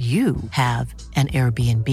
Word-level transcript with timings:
you 0.00 0.32
have 0.56 0.96
an 1.14 1.28
Airbnb. 1.28 1.84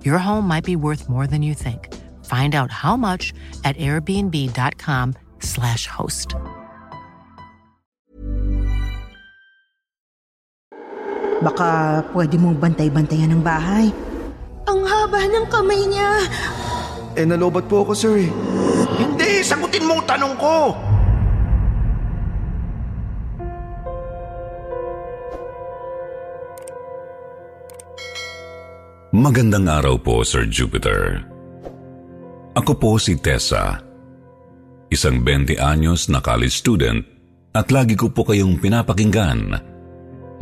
Your 0.00 0.16
home 0.16 0.48
might 0.48 0.64
be 0.64 0.80
worth 0.80 1.12
more 1.12 1.28
than 1.28 1.44
you 1.44 1.52
think. 1.52 1.92
Find 2.24 2.56
out 2.56 2.72
how 2.72 2.96
much 2.96 3.36
at 3.68 3.76
airbnb.com/slash 3.76 5.84
host. 5.84 6.32
Baka 11.44 12.00
pwede 12.16 12.40
mong 12.40 12.56
bantay-bantayan 12.56 13.36
ng 13.36 13.44
bahay. 13.44 13.92
Ang 14.64 14.80
haba 14.88 15.28
ng 15.28 15.44
kamay 15.52 15.84
niya. 15.84 16.24
Eh, 17.12 17.28
nalobat 17.28 17.68
po 17.68 17.84
ako, 17.84 17.92
sir 17.92 18.24
eh. 18.24 18.32
Hindi! 18.96 19.44
Sagutin 19.44 19.84
mo 19.84 20.00
ang 20.00 20.08
tanong 20.08 20.32
ko! 20.40 20.72
Magandang 29.14 29.70
araw 29.70 29.94
po, 30.02 30.26
Sir 30.26 30.42
Jupiter. 30.50 31.22
Ako 32.58 32.74
po 32.74 32.98
si 32.98 33.14
Tessa, 33.14 33.78
isang 34.90 35.22
20 35.22 35.54
anyos 35.54 36.10
na 36.10 36.18
college 36.18 36.58
student 36.58 36.98
at 37.54 37.70
lagi 37.70 37.94
ko 37.94 38.10
po 38.10 38.26
kayong 38.26 38.58
pinapakinggan, 38.58 39.54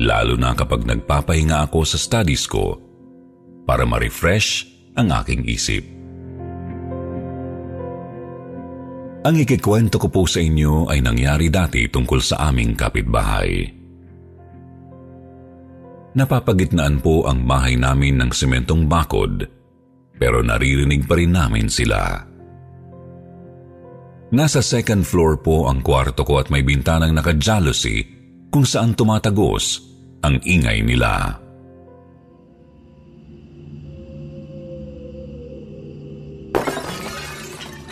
lalo 0.01 0.34
na 0.41 0.56
kapag 0.56 0.89
nagpapahinga 0.89 1.69
ako 1.69 1.84
sa 1.84 2.01
studies 2.01 2.48
ko 2.48 2.81
para 3.69 3.84
ma-refresh 3.84 4.64
ang 4.97 5.12
aking 5.20 5.45
isip. 5.53 5.84
Ang 9.29 9.36
ikikwento 9.36 10.01
ko 10.01 10.09
po 10.09 10.25
sa 10.25 10.41
inyo 10.41 10.89
ay 10.89 11.05
nangyari 11.05 11.53
dati 11.53 11.92
tungkol 11.92 12.25
sa 12.25 12.48
aming 12.48 12.73
kapitbahay. 12.73 13.82
Napapagitnaan 16.13 17.01
po 17.01 17.25
ang 17.25 17.49
bahay 17.49 17.81
namin 17.81 18.21
ng 18.21 18.31
sementong 18.37 18.85
bakod 18.85 19.49
pero 20.21 20.45
naririnig 20.45 21.09
pa 21.09 21.17
rin 21.17 21.33
namin 21.33 21.73
sila. 21.73 22.21
Nasa 24.33 24.61
second 24.61 25.05
floor 25.09 25.41
po 25.41 25.67
ang 25.73 25.81
kwarto 25.81 26.25
ko 26.25 26.41
at 26.41 26.53
may 26.53 26.61
bintanang 26.61 27.17
naka-jealousy 27.17 28.05
kung 28.53 28.65
saan 28.65 28.93
tumatagos 28.93 29.81
ang 30.21 30.37
ingay 30.45 30.85
nila. 30.85 31.41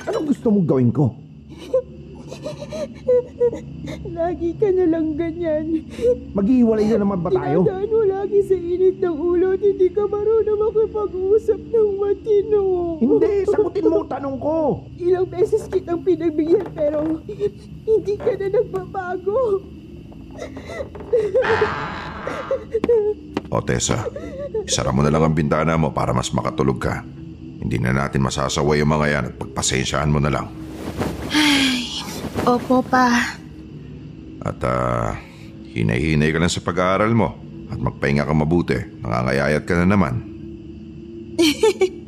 Anong 0.05 0.27
gusto 0.29 0.47
mong 0.53 0.67
gawin 0.69 0.93
ko? 0.93 1.13
Lagi 4.19 4.51
ka 4.57 4.69
na 4.73 4.85
lang 4.87 5.17
ganyan. 5.17 5.85
Maghihiwalay 6.37 6.87
na 6.93 6.99
naman 7.01 7.19
ba 7.25 7.31
tayo? 7.33 7.65
Tinadaan 7.65 7.89
mo 7.89 8.01
lagi 8.05 8.39
sa 8.45 8.57
init 8.57 8.97
ng 9.01 9.17
ulo 9.17 9.47
at 9.57 9.63
hindi 9.63 9.89
ka 9.89 10.03
marunong 10.05 10.61
makipag-usap 10.61 11.61
ng 11.61 11.91
matino. 11.97 12.63
Hindi, 13.01 13.33
sagutin 13.49 13.87
mo 13.89 14.05
tanong 14.05 14.37
ko. 14.39 14.57
Ilang 15.01 15.27
beses 15.33 15.65
kitang 15.69 16.05
pinagbigyan 16.05 16.69
pero 16.77 17.25
hindi 17.89 18.15
ka 18.21 18.33
na 18.37 18.47
nagbabago. 18.53 19.41
O 23.51 23.59
Tessa, 23.67 24.07
isara 24.63 24.95
mo 24.95 25.03
na 25.03 25.11
lang 25.11 25.27
ang 25.27 25.35
bintana 25.35 25.75
mo 25.75 25.91
para 25.91 26.15
mas 26.15 26.31
makatulog 26.31 26.79
ka. 26.79 27.03
Hindi 27.61 27.77
na 27.77 27.93
natin 27.93 28.25
masasaway 28.25 28.81
yung 28.81 28.93
mga 28.95 29.07
yan 29.11 29.25
at 29.33 29.35
pagpasensyahan 29.37 30.09
mo 30.09 30.23
na 30.23 30.33
lang. 30.33 30.60
Opo 32.51 32.83
pa. 32.83 33.39
At 34.43 34.59
ah, 34.67 35.15
hinay-hinay 35.71 36.35
ka 36.35 36.43
lang 36.43 36.51
sa 36.51 36.65
pag-aaral 36.67 37.15
mo 37.15 37.39
at 37.71 37.79
magpahinga 37.79 38.27
ka 38.27 38.35
mabuti. 38.35 38.79
Nangangayayat 39.07 39.63
ka 39.63 39.75
na 39.79 39.87
naman. 39.87 40.15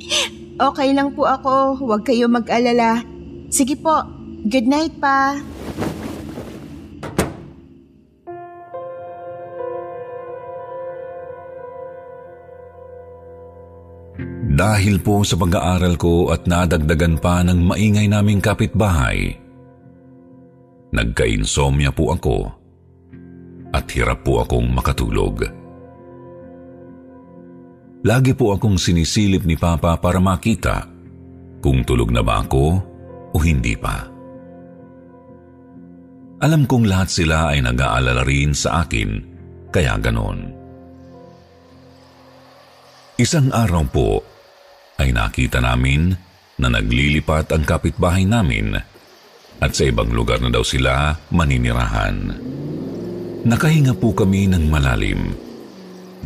Okay 0.62 0.94
lang 0.94 1.10
po 1.18 1.26
ako. 1.26 1.80
Huwag 1.82 2.06
kayo 2.06 2.30
mag-alala. 2.30 3.02
Sige 3.50 3.74
po. 3.74 3.98
Good 4.46 4.70
night 4.70 4.94
pa. 5.02 5.34
Dahil 14.52 15.02
po 15.02 15.26
sa 15.26 15.34
pag-aaral 15.34 15.98
ko 15.98 16.30
at 16.30 16.46
nadagdagan 16.46 17.18
pa 17.18 17.42
ng 17.42 17.66
maingay 17.66 18.06
naming 18.06 18.38
kapitbahay, 18.38 19.41
nagka-insomnia 20.92 21.90
po 21.90 22.12
ako 22.12 22.36
at 23.72 23.88
hirap 23.96 24.20
po 24.20 24.44
akong 24.44 24.68
makatulog. 24.68 25.48
Lagi 28.04 28.36
po 28.36 28.52
akong 28.52 28.76
sinisilip 28.76 29.48
ni 29.48 29.56
Papa 29.56 29.96
para 29.96 30.20
makita 30.20 30.84
kung 31.64 31.80
tulog 31.86 32.12
na 32.12 32.20
ba 32.20 32.44
ako 32.44 32.64
o 33.32 33.36
hindi 33.40 33.72
pa. 33.78 34.04
Alam 36.42 36.66
kong 36.66 36.84
lahat 36.90 37.08
sila 37.08 37.54
ay 37.54 37.62
nag-aalala 37.62 38.26
rin 38.26 38.50
sa 38.50 38.82
akin, 38.82 39.10
kaya 39.70 39.94
ganon. 40.02 40.50
Isang 43.14 43.54
araw 43.54 43.86
po 43.86 44.18
ay 44.98 45.14
nakita 45.14 45.62
namin 45.62 46.10
na 46.58 46.66
naglilipat 46.66 47.54
ang 47.54 47.62
kapitbahay 47.62 48.26
namin 48.26 48.74
at 49.62 49.78
sa 49.78 49.86
ibang 49.86 50.10
lugar 50.10 50.42
na 50.42 50.50
daw 50.50 50.66
sila 50.66 51.14
maninirahan. 51.30 52.34
Nakahinga 53.46 53.94
po 53.94 54.10
kami 54.10 54.50
ng 54.50 54.66
malalim 54.66 55.30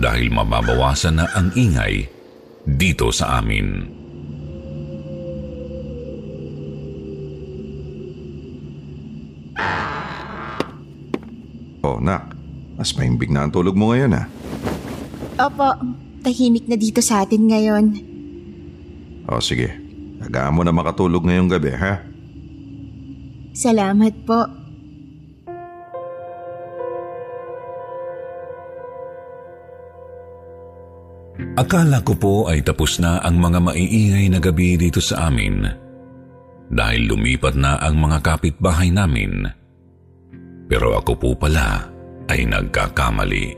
dahil 0.00 0.32
mababawasan 0.32 1.20
na 1.20 1.28
ang 1.36 1.52
ingay 1.52 2.08
dito 2.64 3.12
sa 3.12 3.40
amin. 3.40 3.92
Oh, 11.84 12.02
nak, 12.02 12.34
mas 12.74 12.90
mahimbig 12.96 13.30
na 13.30 13.46
ang 13.46 13.52
tulog 13.52 13.76
mo 13.76 13.92
ngayon 13.92 14.16
ah. 14.16 14.26
Opo. 15.36 15.70
Tahimik 16.26 16.66
na 16.66 16.74
dito 16.74 16.98
sa 16.98 17.22
atin 17.22 17.46
ngayon. 17.46 17.84
O 19.30 19.38
sige, 19.38 19.70
tagaan 20.18 20.58
mo 20.58 20.66
na 20.66 20.74
makatulog 20.74 21.22
ngayong 21.22 21.46
gabi 21.46 21.70
ha. 21.70 22.15
Salamat 23.56 24.12
po. 24.28 24.40
Akala 31.56 32.04
ko 32.04 32.12
po 32.20 32.34
ay 32.52 32.60
tapos 32.60 33.00
na 33.00 33.16
ang 33.24 33.40
mga 33.40 33.64
maiingay 33.64 34.28
na 34.28 34.44
gabi 34.44 34.76
dito 34.76 35.00
sa 35.00 35.32
amin 35.32 35.64
dahil 36.68 37.08
lumipat 37.08 37.56
na 37.56 37.80
ang 37.80 37.96
mga 37.96 38.20
kapitbahay 38.20 38.92
namin. 38.92 39.48
Pero 40.68 40.92
ako 41.00 41.16
po 41.16 41.30
pala 41.32 41.80
ay 42.28 42.44
nagkakamali. 42.44 43.56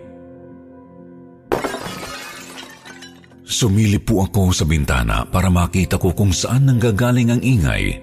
Sumilip 3.43 4.06
po 4.06 4.22
ako 4.22 4.55
sa 4.55 4.62
bintana 4.62 5.26
para 5.26 5.50
makita 5.50 5.99
ko 5.99 6.14
kung 6.14 6.31
saan 6.31 6.70
nanggagaling 6.70 7.34
ang 7.34 7.43
ingay 7.43 7.99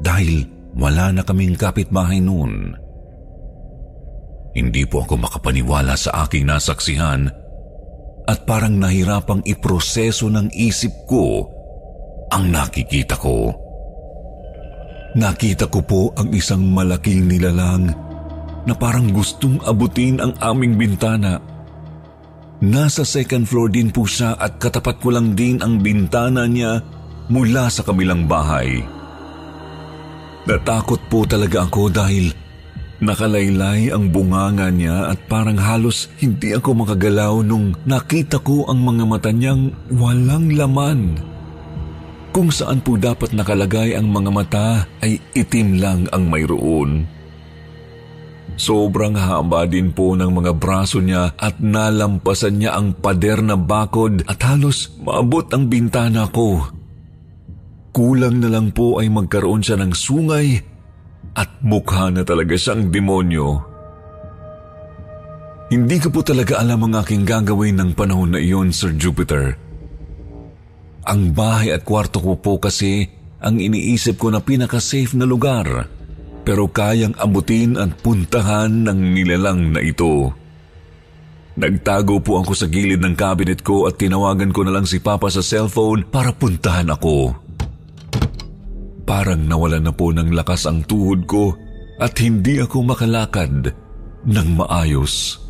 dahil 0.00 0.53
wala 0.74 1.14
na 1.14 1.22
kaming 1.22 1.54
kapitbahay 1.54 2.18
noon. 2.18 2.74
Hindi 4.54 4.86
po 4.86 5.02
ako 5.02 5.18
makapaniwala 5.18 5.98
sa 5.98 6.26
aking 6.26 6.46
nasaksihan 6.46 7.26
at 8.24 8.38
parang 8.46 8.78
nahirapang 8.78 9.42
iproseso 9.42 10.30
ng 10.30 10.50
isip 10.54 10.94
ko 11.10 11.42
ang 12.30 12.50
nakikita 12.50 13.18
ko. 13.18 13.50
Nakita 15.14 15.70
ko 15.70 15.80
po 15.82 16.02
ang 16.18 16.34
isang 16.34 16.62
malaking 16.74 17.30
nilalang 17.30 17.90
na 18.64 18.74
parang 18.74 19.10
gustong 19.14 19.62
abutin 19.62 20.18
ang 20.18 20.34
aming 20.42 20.74
bintana. 20.74 21.38
Nasa 22.64 23.04
second 23.04 23.46
floor 23.46 23.70
din 23.70 23.92
po 23.92 24.08
siya 24.08 24.34
at 24.40 24.58
katapat 24.58 24.98
ko 24.98 25.14
lang 25.14 25.36
din 25.36 25.60
ang 25.60 25.78
bintana 25.78 26.48
niya 26.48 26.80
mula 27.28 27.68
sa 27.68 27.84
kabilang 27.86 28.26
bahay. 28.26 28.82
Natakot 30.44 31.00
po 31.08 31.24
talaga 31.24 31.64
ako 31.64 31.88
dahil 31.88 32.32
Nakalaylay 33.04 33.92
ang 33.92 34.08
bunganga 34.08 34.72
niya 34.72 35.12
at 35.12 35.18
parang 35.28 35.60
halos 35.60 36.08
hindi 36.22 36.56
ako 36.56 36.86
makagalaw 36.86 37.42
nung 37.44 37.76
nakita 37.84 38.40
ko 38.40 38.64
ang 38.70 38.80
mga 38.80 39.04
mata 39.04 39.28
niyang 39.28 39.74
walang 39.92 40.54
laman. 40.54 41.18
Kung 42.32 42.48
saan 42.48 42.80
po 42.80 42.96
dapat 42.96 43.36
nakalagay 43.36 43.92
ang 43.98 44.08
mga 44.08 44.30
mata 44.30 44.68
ay 45.02 45.20
itim 45.36 45.82
lang 45.82 46.00
ang 46.14 46.32
mayroon. 46.32 47.04
Sobrang 48.54 49.18
haba 49.18 49.66
din 49.66 49.90
po 49.90 50.14
ng 50.14 50.30
mga 50.30 50.54
braso 50.54 51.02
niya 51.02 51.34
at 51.34 51.58
nalampasan 51.58 52.62
niya 52.62 52.78
ang 52.78 52.94
pader 52.94 53.42
na 53.42 53.58
bakod 53.58 54.22
at 54.30 54.38
halos 54.46 54.94
maabot 55.02 55.44
ang 55.50 55.66
bintana 55.66 56.30
ko. 56.30 56.62
Kulang 57.94 58.42
na 58.42 58.50
lang 58.50 58.74
po 58.74 58.98
ay 58.98 59.06
magkaroon 59.06 59.62
siya 59.62 59.78
ng 59.78 59.94
sungay 59.94 60.58
at 61.38 61.62
mukha 61.62 62.10
na 62.10 62.26
talaga 62.26 62.58
siyang 62.58 62.90
demonyo. 62.90 63.62
Hindi 65.70 66.02
ko 66.02 66.10
po 66.10 66.26
talaga 66.26 66.58
alam 66.58 66.90
ang 66.90 66.98
aking 66.98 67.22
gagawin 67.22 67.78
ng 67.78 67.90
panahon 67.94 68.34
na 68.34 68.42
iyon, 68.42 68.74
Sir 68.74 68.98
Jupiter. 68.98 69.54
Ang 71.06 71.38
bahay 71.38 71.70
at 71.70 71.86
kwarto 71.86 72.18
ko 72.18 72.34
po 72.34 72.58
kasi 72.58 73.06
ang 73.38 73.62
iniisip 73.62 74.18
ko 74.18 74.34
na 74.34 74.42
pinaka-safe 74.42 75.14
na 75.14 75.22
lugar 75.22 75.86
pero 76.42 76.66
kayang 76.66 77.14
abutin 77.14 77.78
at 77.78 77.94
puntahan 78.02 78.90
ng 78.90 79.00
nilalang 79.14 79.70
na 79.70 79.78
ito. 79.78 80.34
Nagtago 81.54 82.18
po 82.18 82.42
ako 82.42 82.58
sa 82.58 82.66
gilid 82.66 82.98
ng 82.98 83.14
cabinet 83.14 83.62
ko 83.62 83.86
at 83.86 84.02
tinawagan 84.02 84.50
ko 84.50 84.66
na 84.66 84.74
lang 84.74 84.86
si 84.90 84.98
Papa 84.98 85.30
sa 85.30 85.38
cellphone 85.38 86.02
para 86.02 86.34
puntahan 86.34 86.90
ako. 86.90 87.43
Parang 89.04 89.44
nawala 89.44 89.84
na 89.84 89.92
po 89.92 90.08
ng 90.16 90.32
lakas 90.32 90.64
ang 90.64 90.88
tuhod 90.88 91.28
ko 91.28 91.52
at 92.00 92.16
hindi 92.24 92.56
ako 92.56 92.88
makalakad 92.88 93.68
ng 94.24 94.48
maayos. 94.56 95.44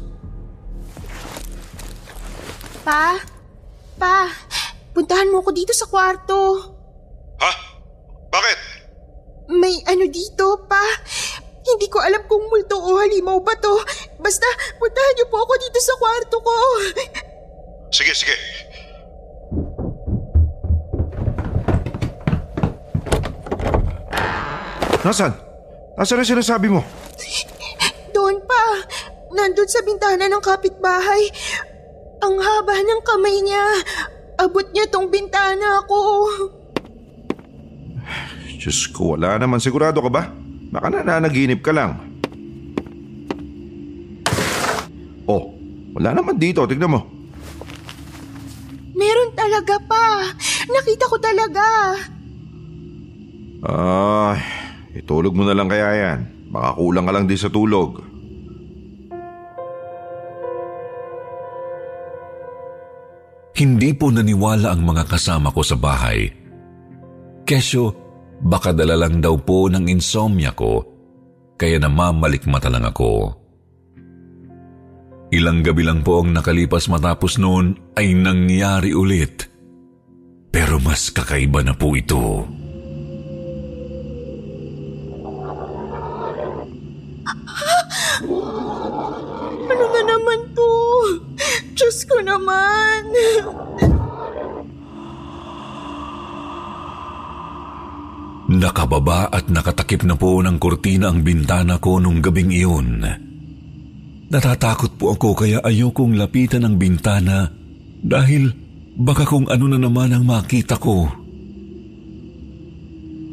Pa? 2.83 3.15
Pa? 3.97 4.27
Puntahan 4.91 5.31
mo 5.31 5.41
ko 5.41 5.55
dito 5.55 5.71
sa 5.71 5.87
kwarto. 5.87 6.39
Ha? 7.39 7.53
Bakit? 8.35 8.59
May 9.55 9.79
ano 9.87 10.11
dito, 10.11 10.67
pa? 10.67 10.83
Hindi 11.65 11.87
ko 11.89 12.03
alam 12.03 12.27
kung 12.27 12.45
multo 12.51 12.77
o 12.77 12.99
halimaw 12.99 13.39
ba 13.41 13.55
to. 13.63 13.73
Basta, 14.19 14.45
puntahan 14.77 15.15
niyo 15.17 15.27
po 15.31 15.47
ako 15.47 15.55
dito 15.63 15.79
sa 15.81 15.95
kwarto 15.97 16.37
ko. 16.43 16.57
Sige, 17.95 18.11
sige. 18.11 18.35
Nasaan? 25.05 25.37
Nasaan 26.01 26.25
ang 26.25 26.31
sinasabi 26.33 26.73
mo? 26.73 26.81
Doon 28.17 28.41
pa. 28.49 28.65
Nandun 29.37 29.69
sa 29.69 29.85
bintana 29.85 30.25
ng 30.25 30.41
kapitbahay. 30.41 31.29
Ang 32.25 32.41
haba 32.41 32.81
ng 32.81 33.03
kamay 33.05 33.37
niya. 33.45 33.85
Abot 34.41 34.65
niya 34.73 34.89
tong 34.89 35.13
bintana 35.13 35.85
ko. 35.85 36.01
Diyos 38.49 38.89
ko, 38.97 39.13
wala 39.21 39.37
naman. 39.37 39.61
Sigurado 39.61 40.01
ka 40.01 40.09
ba? 40.09 40.33
Baka 40.73 40.89
nananaginip 40.89 41.61
ka 41.61 41.77
lang. 41.77 42.01
Oh, 45.29 45.53
wala 45.93 46.17
naman 46.17 46.41
dito. 46.41 46.65
Tignan 46.65 46.97
mo. 46.97 47.01
Meron 48.97 49.37
talaga 49.37 49.77
pa. 49.85 50.33
Nakita 50.65 51.05
ko 51.13 51.17
talaga. 51.21 51.67
Ay, 53.65 54.64
itulog 54.95 55.35
mo 55.35 55.43
na 55.43 55.55
lang 55.55 55.69
kaya 55.69 55.91
yan. 55.95 56.21
Baka 56.55 56.79
kulang 56.79 57.07
ka 57.07 57.13
lang 57.13 57.27
din 57.27 57.41
sa 57.41 57.51
tulog. 57.51 57.99
Hindi 63.55 63.95
po 63.95 64.11
naniwala 64.11 64.75
ang 64.75 64.83
mga 64.83 65.07
kasama 65.07 65.55
ko 65.55 65.63
sa 65.63 65.79
bahay. 65.79 66.27
Kesyo, 67.47 67.95
baka 68.43 68.75
dala 68.75 68.99
lang 68.99 69.23
daw 69.23 69.39
po 69.39 69.71
ng 69.71 69.87
insomnia 69.87 70.51
ko, 70.59 70.83
kaya 71.55 71.79
namamalikmata 71.79 72.67
lang 72.67 72.83
ako. 72.83 73.31
Ilang 75.31 75.63
gabi 75.63 75.83
lang 75.87 76.03
po 76.03 76.23
ang 76.23 76.35
nakalipas 76.35 76.91
matapos 76.91 77.39
noon 77.39 77.95
ay 77.95 78.15
nangyari 78.15 78.91
ulit. 78.91 79.51
Pero 80.55 80.79
mas 80.79 81.11
kakaiba 81.11 81.63
na 81.63 81.75
po 81.75 81.95
ito. 81.95 82.47
Ano 89.65 89.85
na 89.91 90.03
naman 90.07 90.41
to? 90.55 90.73
Diyos 91.75 92.07
ko 92.07 92.23
naman. 92.23 93.03
Nakababa 98.45 99.33
at 99.33 99.49
nakatakip 99.49 100.05
na 100.05 100.15
po 100.15 100.39
ng 100.39 100.61
kurtina 100.61 101.09
ang 101.11 101.25
bintana 101.25 101.81
ko 101.81 101.97
nung 101.99 102.21
gabing 102.21 102.53
iyon. 102.53 103.03
Natatakot 104.29 105.01
po 105.01 105.17
ako 105.17 105.33
kaya 105.33 105.59
ayokong 105.65 106.15
lapitan 106.15 106.69
ang 106.69 106.77
bintana 106.77 107.49
dahil 108.05 108.53
baka 109.01 109.25
kung 109.25 109.49
ano 109.49 109.65
na 109.67 109.79
naman 109.81 110.13
ang 110.13 110.29
makita 110.29 110.77
ko. 110.77 111.09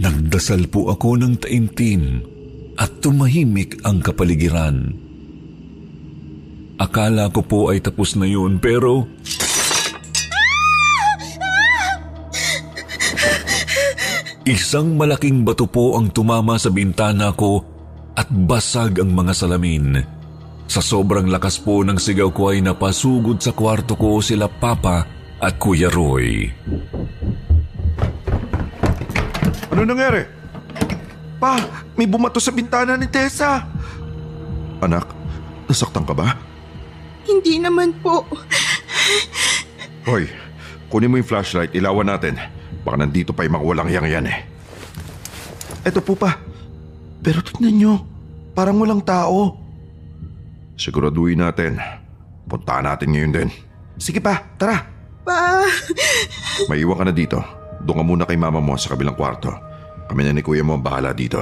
Nagdasal 0.01 0.71
po 0.71 0.89
ako 0.89 1.19
ng 1.21 1.33
taimtim 1.37 2.23
at 2.81 2.89
tumahimik 2.97 3.77
ang 3.85 4.01
kapaligiran. 4.01 4.97
Akala 6.81 7.29
ko 7.29 7.45
po 7.45 7.59
ay 7.69 7.77
tapos 7.77 8.17
na 8.17 8.25
yun 8.25 8.57
pero 8.57 9.05
Isang 14.41 14.97
malaking 14.97 15.45
bato 15.45 15.69
po 15.69 15.93
ang 16.01 16.09
tumama 16.09 16.57
sa 16.57 16.73
bintana 16.73 17.29
ko 17.37 17.61
at 18.17 18.25
basag 18.33 18.97
ang 18.97 19.13
mga 19.13 19.37
salamin. 19.37 20.01
Sa 20.65 20.81
sobrang 20.81 21.29
lakas 21.29 21.61
po 21.61 21.85
ng 21.85 22.01
sigaw 22.01 22.33
ko 22.33 22.49
ay 22.49 22.65
napasugod 22.65 23.37
sa 23.37 23.53
kwarto 23.53 23.93
ko 23.93 24.17
sila 24.17 24.49
Papa 24.49 25.05
at 25.37 25.61
Kuya 25.61 25.93
Roy. 25.93 26.49
Ano 29.69 29.85
nangyari? 29.85 30.40
Pa, 31.41 31.57
may 31.97 32.05
bumato 32.05 32.37
sa 32.37 32.53
bintana 32.53 32.93
ni 32.93 33.09
Tessa. 33.09 33.65
Anak, 34.77 35.09
nasaktan 35.65 36.05
ka 36.05 36.13
ba? 36.13 36.37
Hindi 37.25 37.57
naman 37.57 37.97
po. 37.97 38.21
Hoy, 40.05 40.29
kunin 40.93 41.09
mo 41.09 41.17
yung 41.17 41.25
flashlight, 41.25 41.73
ilawan 41.73 42.13
natin. 42.13 42.37
Baka 42.85 43.01
nandito 43.01 43.33
pa 43.33 43.41
yung 43.41 43.57
mga 43.57 43.65
walang 43.65 43.89
hiyang 43.89 44.05
yan 44.05 44.25
eh. 44.29 44.37
Eto 45.81 46.05
po 46.05 46.13
pa. 46.13 46.37
Pero 47.25 47.41
tignan 47.41 47.73
nyo, 47.73 47.93
parang 48.53 48.77
walang 48.77 49.01
tao. 49.01 49.57
Siguraduhin 50.77 51.41
natin. 51.41 51.81
Puntahan 52.45 52.85
natin 52.85 53.17
ngayon 53.17 53.33
din. 53.33 53.49
Sige 53.97 54.21
pa, 54.21 54.45
tara. 54.61 54.85
Pa, 55.25 55.65
Maiwan 56.69 57.01
ka 57.01 57.05
na 57.09 57.13
dito. 57.13 57.37
Doon 57.81 57.97
ka 57.97 58.03
muna 58.05 58.23
kay 58.29 58.37
mama 58.37 58.61
mo 58.61 58.77
sa 58.77 58.93
kabilang 58.93 59.17
kwarto. 59.17 59.70
Kami 60.11 60.27
na 60.27 60.35
ni 60.35 60.43
kuya 60.43 60.59
mo 60.59 60.75
ang 60.75 60.83
bahala 60.83 61.15
dito. 61.15 61.39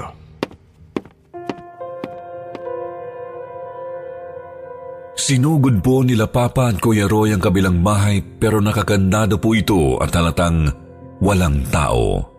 Sinugod 5.18 5.82
po 5.82 6.06
nila 6.06 6.30
Papa 6.30 6.70
at 6.70 6.78
Kuya 6.78 7.10
Roy 7.10 7.34
ang 7.34 7.42
kabilang 7.42 7.82
bahay 7.82 8.22
pero 8.22 8.62
nakakandado 8.62 9.42
po 9.42 9.58
ito 9.58 9.98
at 9.98 10.14
halatang 10.14 10.70
walang 11.18 11.66
tao. 11.74 12.30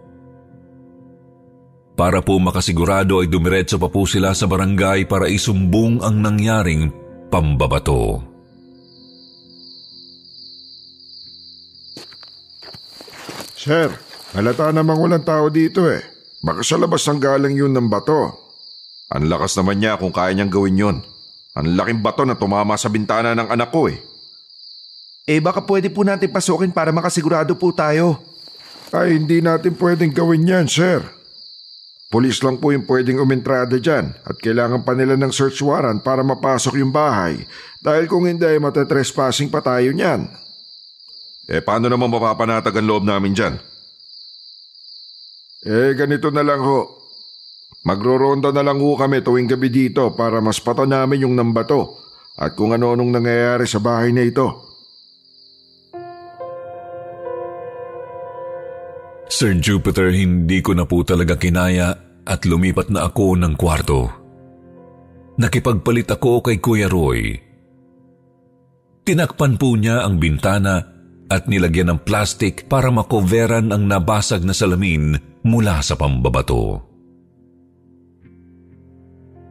Para 1.98 2.22
po 2.22 2.38
makasigurado 2.38 3.18
ay 3.18 3.26
dumiretso 3.26 3.74
pa 3.82 3.90
po 3.90 4.06
sila 4.06 4.30
sa 4.30 4.46
barangay 4.46 5.10
para 5.10 5.26
isumbong 5.26 5.98
ang 5.98 6.14
nangyaring 6.22 6.94
pambabato. 7.26 8.22
Sir, 13.58 13.92
halata 14.30 14.70
namang 14.70 15.02
walang 15.02 15.26
tao 15.26 15.50
dito 15.50 15.90
eh. 15.90 16.19
Baka 16.40 16.64
sa 16.64 16.80
labas 16.80 17.04
ng 17.04 17.20
galang 17.20 17.52
yun 17.52 17.72
ng 17.76 17.92
bato. 17.92 18.32
Ang 19.12 19.28
lakas 19.28 19.60
naman 19.60 19.76
niya 19.76 20.00
kung 20.00 20.14
kaya 20.14 20.32
niyang 20.32 20.52
gawin 20.52 20.80
yon. 20.80 20.96
Ang 21.52 21.76
laking 21.76 22.00
bato 22.00 22.24
na 22.24 22.38
tumama 22.38 22.78
sa 22.80 22.88
bintana 22.88 23.36
ng 23.36 23.52
anak 23.52 23.68
ko 23.68 23.90
eh. 23.92 24.00
Eh 25.28 25.38
baka 25.38 25.60
pwede 25.62 25.92
po 25.92 26.00
natin 26.00 26.32
pasukin 26.32 26.72
para 26.72 26.94
makasigurado 26.94 27.52
po 27.58 27.74
tayo. 27.76 28.22
Ay, 28.90 29.20
hindi 29.20 29.38
natin 29.38 29.76
pwedeng 29.78 30.10
gawin 30.10 30.48
yan, 30.48 30.66
sir. 30.66 31.04
Pulis 32.10 32.42
lang 32.42 32.58
po 32.58 32.74
yung 32.74 32.90
pwedeng 32.90 33.22
umentrada 33.22 33.78
dyan 33.78 34.10
at 34.26 34.34
kailangan 34.42 34.82
pa 34.82 34.98
nila 34.98 35.14
ng 35.14 35.30
search 35.30 35.62
warrant 35.62 36.02
para 36.02 36.26
mapasok 36.26 36.82
yung 36.82 36.90
bahay 36.90 37.38
dahil 37.78 38.10
kung 38.10 38.26
hindi 38.26 38.42
ay 38.42 38.58
matetrespassing 38.58 39.46
pa 39.46 39.62
tayo 39.62 39.94
niyan. 39.94 40.26
Eh 41.46 41.62
paano 41.62 41.86
naman 41.86 42.10
mapapanatag 42.10 42.74
ang 42.82 42.86
loob 42.90 43.06
namin 43.06 43.30
dyan? 43.30 43.54
Eh, 45.60 45.92
ganito 45.92 46.32
na 46.32 46.40
lang 46.40 46.64
ho. 46.64 46.88
Magroronda 47.84 48.48
na 48.52 48.64
lang 48.64 48.80
ho 48.80 48.96
kami 48.96 49.20
tuwing 49.20 49.48
gabi 49.48 49.68
dito 49.68 50.12
para 50.16 50.40
mas 50.40 50.60
pato 50.60 50.88
namin 50.88 51.28
yung 51.28 51.36
nambato 51.36 52.00
at 52.40 52.56
kung 52.56 52.72
ano-anong 52.72 53.12
nangyayari 53.20 53.68
sa 53.68 53.80
bahay 53.80 54.12
na 54.12 54.24
ito. 54.24 54.48
Sir 59.28 59.56
Jupiter, 59.60 60.12
hindi 60.12 60.60
ko 60.64 60.76
na 60.76 60.84
po 60.88 61.04
talaga 61.04 61.36
kinaya 61.36 62.20
at 62.24 62.44
lumipat 62.44 62.88
na 62.92 63.08
ako 63.08 63.36
ng 63.40 63.54
kwarto. 63.56 64.08
Nakipagpalit 65.40 66.08
ako 66.08 66.44
kay 66.44 66.60
Kuya 66.60 66.88
Roy. 66.88 67.36
Tinakpan 69.04 69.56
po 69.56 69.76
niya 69.76 70.04
ang 70.04 70.20
bintana 70.20 70.84
at 71.28 71.48
nilagyan 71.48 71.96
ng 71.96 72.00
plastic 72.04 72.68
para 72.68 72.92
makoveran 72.92 73.72
ang 73.72 73.88
nabasag 73.88 74.44
na 74.44 74.52
salamin 74.52 75.29
mula 75.44 75.80
sa 75.80 75.96
pambabato. 75.96 76.90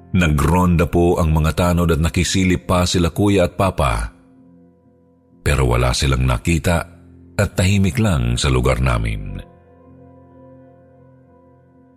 Nagronda 0.10 0.89
po 0.89 1.22
ang 1.22 1.29
mga 1.29 1.51
tanod 1.53 1.93
at 1.93 2.01
nakisilip 2.01 2.65
pa 2.65 2.81
sila 2.89 3.13
kuya 3.13 3.46
at 3.46 3.53
papa. 3.53 4.10
Pero 5.46 5.69
wala 5.69 5.93
silang 5.93 6.25
nakita 6.25 6.77
at 7.38 7.50
tahimik 7.53 8.01
lang 8.01 8.34
sa 8.34 8.50
lugar 8.50 8.81
namin. 8.81 9.38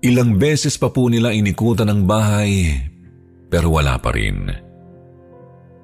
Ilang 0.03 0.37
beses 0.37 0.77
pa 0.77 0.93
po 0.93 1.09
nila 1.09 1.33
inikutan 1.33 1.89
ang 1.89 2.05
bahay 2.05 2.69
pero 3.49 3.73
wala 3.73 3.97
pa 3.97 4.13
rin. 4.13 4.49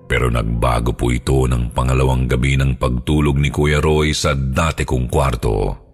Pero 0.09 0.33
nagbago 0.33 0.97
po 0.97 1.13
ito 1.13 1.45
ng 1.45 1.77
pangalawang 1.77 2.25
gabi 2.25 2.57
ng 2.57 2.81
pagtulog 2.81 3.37
ni 3.37 3.53
Kuya 3.53 3.77
Roy 3.85 4.17
sa 4.17 4.33
dati 4.33 4.89
kong 4.89 5.05
kwarto. 5.13 5.88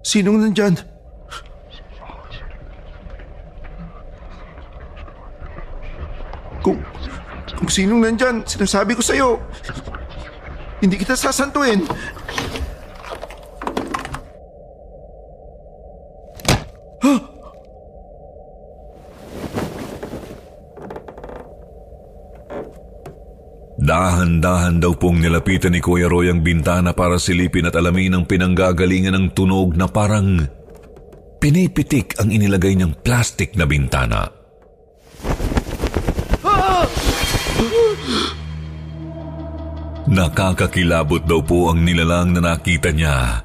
Sinong 0.00 0.40
nandyan? 0.40 0.74
Kung, 6.64 6.76
kung 7.56 7.70
sinong 7.70 8.00
nandyan, 8.04 8.44
sinasabi 8.44 8.96
ko 8.96 9.02
sa'yo, 9.04 9.40
hindi 10.80 10.96
kita 10.96 11.16
sasantuin. 11.16 11.84
Dahan-dahan 23.90 24.78
daw 24.78 24.94
pong 24.94 25.18
nilapitan 25.18 25.74
ni 25.74 25.82
Kuya 25.82 26.06
Roy 26.06 26.30
ang 26.30 26.46
bintana 26.46 26.94
para 26.94 27.18
silipin 27.18 27.66
at 27.66 27.74
alamin 27.74 28.14
ang 28.14 28.22
pinanggagalingan 28.22 29.18
ng 29.18 29.26
tunog 29.34 29.74
na 29.74 29.90
parang 29.90 30.46
pinipitik 31.42 32.14
ang 32.22 32.30
inilagay 32.30 32.78
niyang 32.78 32.94
plastic 33.02 33.58
na 33.58 33.66
bintana. 33.66 34.30
Nakakakilabot 40.06 41.26
daw 41.26 41.42
po 41.42 41.74
ang 41.74 41.82
nilalang 41.82 42.30
na 42.30 42.54
nakita 42.54 42.94
niya. 42.94 43.42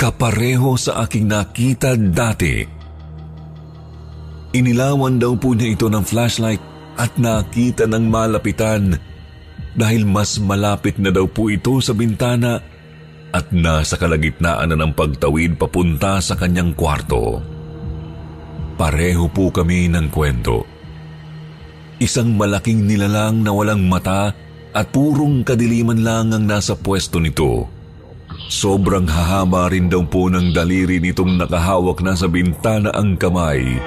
Kapareho 0.00 0.72
sa 0.80 1.04
aking 1.04 1.28
nakita 1.28 2.00
dati. 2.00 2.64
Inilawan 4.56 5.20
daw 5.20 5.36
po 5.36 5.52
niya 5.52 5.76
ito 5.76 5.92
ng 5.92 6.00
flashlight 6.00 6.64
at 6.96 7.12
nakita 7.20 7.84
ng 7.84 8.08
malapitan 8.08 9.12
dahil 9.74 10.06
mas 10.06 10.38
malapit 10.38 10.96
na 11.02 11.10
daw 11.10 11.26
po 11.26 11.50
ito 11.50 11.82
sa 11.82 11.92
bintana 11.94 12.62
at 13.34 13.50
nasa 13.50 13.98
kalagitnaan 13.98 14.70
na 14.70 14.76
ng 14.78 14.94
pagtawid 14.94 15.58
papunta 15.58 16.22
sa 16.22 16.38
kanyang 16.38 16.70
kwarto. 16.78 17.42
Pareho 18.78 19.26
po 19.30 19.50
kami 19.50 19.90
ng 19.90 20.06
kwento. 20.10 20.62
Isang 21.98 22.38
malaking 22.38 22.86
nilalang 22.86 23.42
na 23.42 23.50
walang 23.50 23.86
mata 23.86 24.34
at 24.74 24.86
purong 24.90 25.46
kadiliman 25.46 26.02
lang 26.02 26.34
ang 26.34 26.46
nasa 26.46 26.74
pwesto 26.74 27.18
nito. 27.22 27.70
Sobrang 28.50 29.06
hahaba 29.06 29.70
rin 29.70 29.86
daw 29.86 30.02
po 30.06 30.26
ng 30.26 30.50
daliri 30.50 30.98
nitong 30.98 31.38
nakahawak 31.38 32.02
na 32.02 32.18
sa 32.18 32.26
bintana 32.26 32.90
ang 32.90 33.14
kamay. 33.14 33.78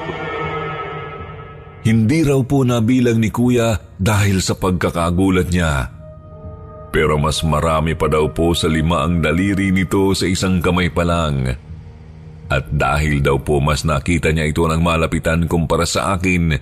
Hindi 1.87 2.19
raw 2.27 2.43
po 2.43 2.67
nabilang 2.67 3.23
ni 3.23 3.31
kuya 3.31 3.79
dahil 3.95 4.43
sa 4.43 4.59
pagkakagulat 4.59 5.47
niya. 5.47 5.87
Pero 6.91 7.15
mas 7.15 7.39
marami 7.47 7.95
pa 7.95 8.11
daw 8.11 8.27
po 8.27 8.51
sa 8.51 8.67
lima 8.67 9.07
ang 9.07 9.23
daliri 9.23 9.71
nito 9.71 10.11
sa 10.11 10.27
isang 10.27 10.59
kamay 10.59 10.91
pa 10.91 11.07
lang. 11.07 11.47
At 12.51 12.67
dahil 12.75 13.23
daw 13.23 13.39
po 13.39 13.63
mas 13.63 13.87
nakita 13.87 14.35
niya 14.35 14.51
ito 14.51 14.67
ng 14.67 14.83
malapitan 14.83 15.47
kumpara 15.47 15.87
sa 15.87 16.19
akin, 16.19 16.59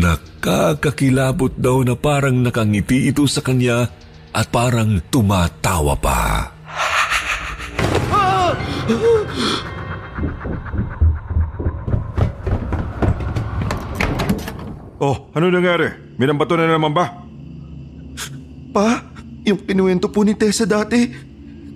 nakakakilabot 0.00 1.52
daw 1.60 1.84
na 1.84 1.92
parang 1.92 2.40
nakangiti 2.40 3.12
ito 3.12 3.28
sa 3.28 3.44
kanya 3.44 3.84
at 4.32 4.48
parang 4.48 4.96
tumatawa 5.12 5.92
pa. 6.00 6.48
Oh, 15.02 15.26
ano 15.34 15.50
nangyari? 15.50 16.14
Minambato 16.14 16.54
na 16.54 16.70
naman 16.70 16.94
ba? 16.94 17.10
Pa, 18.70 19.02
yung 19.42 19.58
kinuwento 19.58 20.06
po 20.06 20.22
ni 20.22 20.38
Tessa 20.38 20.62
dati, 20.62 21.10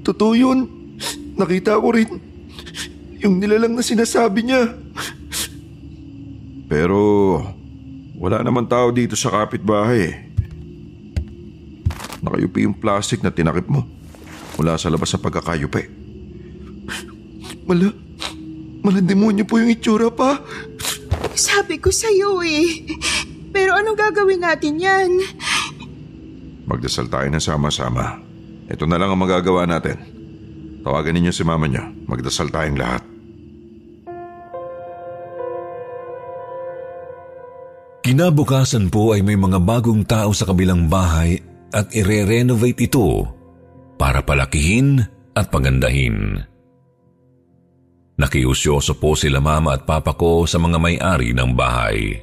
totoo 0.06 0.32
yun. 0.38 0.62
Nakita 1.34 1.74
ko 1.82 1.90
rin. 1.90 2.06
Yung 3.18 3.42
nilalang 3.42 3.74
na 3.74 3.82
sinasabi 3.82 4.46
niya. 4.46 4.78
Pero 6.70 7.42
wala 8.14 8.46
naman 8.46 8.70
tao 8.70 8.94
dito 8.94 9.18
sa 9.18 9.34
kapitbahay. 9.34 10.30
Nakayupi 12.22 12.62
yung 12.62 12.78
plastic 12.78 13.26
na 13.26 13.34
tinakip 13.34 13.66
mo 13.66 13.82
mula 14.54 14.78
sa 14.78 14.86
labas 14.86 15.10
sa 15.10 15.18
pagkakayupi. 15.18 15.82
Mala, 17.66 17.90
malademonyo 18.86 19.42
po 19.42 19.58
yung 19.58 19.74
itsura 19.74 20.14
pa. 20.14 20.38
Sabi 21.36 21.76
ko 21.76 21.92
sa'yo 21.92 22.40
eh. 22.40 22.88
Pero 23.52 23.76
anong 23.76 23.96
gagawin 23.96 24.40
natin 24.40 24.80
yan? 24.80 25.10
Magdasal 26.66 27.12
tayo 27.12 27.28
ng 27.28 27.44
sama-sama. 27.44 28.18
Ito 28.66 28.88
na 28.88 28.98
lang 28.98 29.14
ang 29.14 29.20
magagawa 29.20 29.68
natin. 29.68 29.96
Tawagan 30.82 31.14
ninyo 31.14 31.32
si 31.32 31.44
mama 31.46 31.68
niyo. 31.70 31.84
Magdasal 32.08 32.50
tayong 32.50 32.80
lahat. 32.80 33.02
Kinabukasan 38.06 38.86
po 38.86 39.18
ay 39.18 39.26
may 39.26 39.34
mga 39.34 39.58
bagong 39.66 40.06
tao 40.06 40.30
sa 40.30 40.46
kabilang 40.46 40.86
bahay 40.86 41.42
at 41.74 41.90
ire-renovate 41.90 42.86
ito 42.86 43.26
para 43.98 44.22
palakihin 44.22 45.02
at 45.34 45.50
pagandahin. 45.50 46.38
Nakiusyoso 48.16 48.96
po 48.96 49.12
sila 49.12 49.44
mama 49.44 49.76
at 49.76 49.84
papa 49.84 50.16
ko 50.16 50.48
sa 50.48 50.56
mga 50.56 50.80
may-ari 50.80 51.36
ng 51.36 51.52
bahay. 51.52 52.16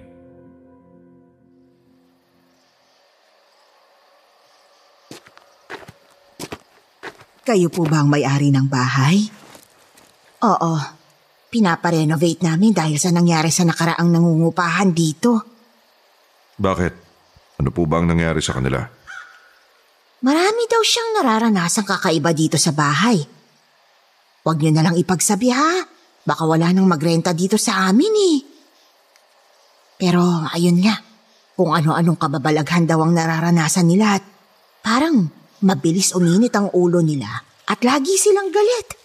Kayo 7.43 7.69
po 7.69 7.85
ba 7.85 8.01
ang 8.01 8.09
may-ari 8.09 8.49
ng 8.49 8.65
bahay? 8.65 9.29
Oo. 10.41 10.73
Pinaparenovate 11.53 12.41
namin 12.41 12.73
dahil 12.73 12.97
sa 12.97 13.13
nangyari 13.13 13.53
sa 13.53 13.61
nakaraang 13.61 14.09
nangungupahan 14.09 14.89
dito. 14.89 15.45
Bakit? 16.57 16.93
Ano 17.61 17.69
po 17.69 17.85
ba 17.85 18.01
ang 18.01 18.09
nangyari 18.09 18.41
sa 18.41 18.57
kanila? 18.57 18.81
Marami 20.25 20.63
daw 20.65 20.81
siyang 20.81 21.21
nararanasang 21.21 21.85
kakaiba 21.85 22.33
dito 22.33 22.57
sa 22.57 22.73
bahay. 22.73 23.21
Huwag 24.43 24.59
niyo 24.59 24.71
na 24.75 24.83
lang 24.83 24.99
ipagsabi 24.99 25.47
ha. 25.55 25.87
Baka 26.23 26.43
wala 26.47 26.71
nang 26.71 26.87
magrenta 26.87 27.31
dito 27.31 27.55
sa 27.55 27.87
amin 27.87 28.13
eh. 28.15 28.37
Pero 29.99 30.19
ayun 30.51 30.83
nga, 30.83 30.95
kung 31.55 31.71
ano-anong 31.71 32.19
kababalaghan 32.19 32.83
daw 32.87 33.03
ang 33.03 33.15
nararanasan 33.15 33.87
nila 33.87 34.19
at 34.19 34.23
parang 34.83 35.27
mabilis 35.63 36.11
uminit 36.11 36.51
ang 36.55 36.71
ulo 36.75 36.99
nila 36.99 37.29
at 37.67 37.79
lagi 37.87 38.19
silang 38.19 38.51
galit. 38.51 38.99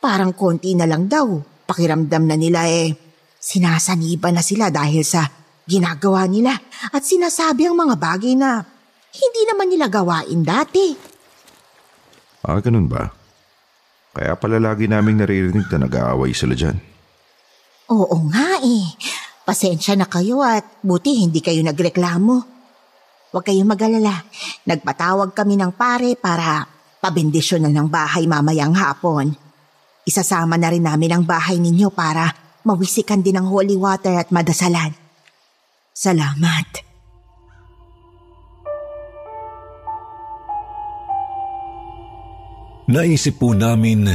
Parang 0.00 0.32
konti 0.32 0.72
na 0.76 0.88
lang 0.88 1.08
daw, 1.08 1.26
pakiramdam 1.68 2.24
na 2.24 2.36
nila 2.36 2.68
eh, 2.68 2.92
sinasaniba 3.40 4.32
na 4.32 4.44
sila 4.44 4.72
dahil 4.72 5.04
sa 5.04 5.24
ginagawa 5.66 6.28
nila 6.30 6.54
at 6.92 7.02
sinasabi 7.02 7.66
ang 7.66 7.76
mga 7.76 7.96
bagay 7.98 8.32
na 8.38 8.62
hindi 9.16 9.42
naman 9.48 9.68
nila 9.72 9.88
gawain 9.88 10.40
dati. 10.44 10.86
Ah, 12.46 12.60
ganun 12.62 12.86
ba? 12.86 13.15
Kaya 14.16 14.32
pala 14.40 14.56
lagi 14.56 14.88
naming 14.88 15.20
naririnig 15.20 15.68
na 15.68 15.84
nag-aaway 15.84 16.32
sila 16.32 16.56
dyan. 16.56 16.80
Oo 17.92 18.16
nga 18.32 18.56
eh. 18.64 18.88
Pasensya 19.44 19.92
na 19.92 20.08
kayo 20.08 20.40
at 20.40 20.80
buti 20.80 21.20
hindi 21.20 21.44
kayo 21.44 21.60
nagreklamo. 21.60 22.34
Huwag 23.36 23.44
kayong 23.44 23.68
magalala. 23.68 24.24
Nagpatawag 24.64 25.36
kami 25.36 25.60
ng 25.60 25.76
pare 25.76 26.16
para 26.16 26.64
pabendisyon 26.96 27.68
na 27.68 27.70
ng 27.70 27.92
bahay 27.92 28.24
mamayang 28.24 28.72
hapon. 28.72 29.36
Isasama 30.08 30.56
na 30.56 30.72
rin 30.72 30.88
namin 30.88 31.12
ang 31.12 31.24
bahay 31.28 31.60
ninyo 31.60 31.92
para 31.92 32.32
mawisikan 32.64 33.20
din 33.20 33.36
ng 33.36 33.46
holy 33.52 33.76
water 33.76 34.16
at 34.16 34.32
madasalan. 34.32 34.96
Salamat. 35.92 36.85
Naisip 42.86 43.42
po 43.42 43.50
namin 43.50 44.06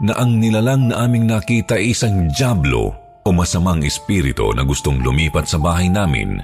na 0.00 0.12
ang 0.16 0.40
nilalang 0.40 0.88
na 0.88 1.04
aming 1.04 1.28
nakita 1.28 1.76
ay 1.76 1.92
isang 1.92 2.32
jablo 2.32 2.96
o 3.20 3.28
masamang 3.28 3.84
espiritu 3.84 4.56
na 4.56 4.64
gustong 4.64 5.04
lumipat 5.04 5.44
sa 5.44 5.60
bahay 5.60 5.92
namin 5.92 6.40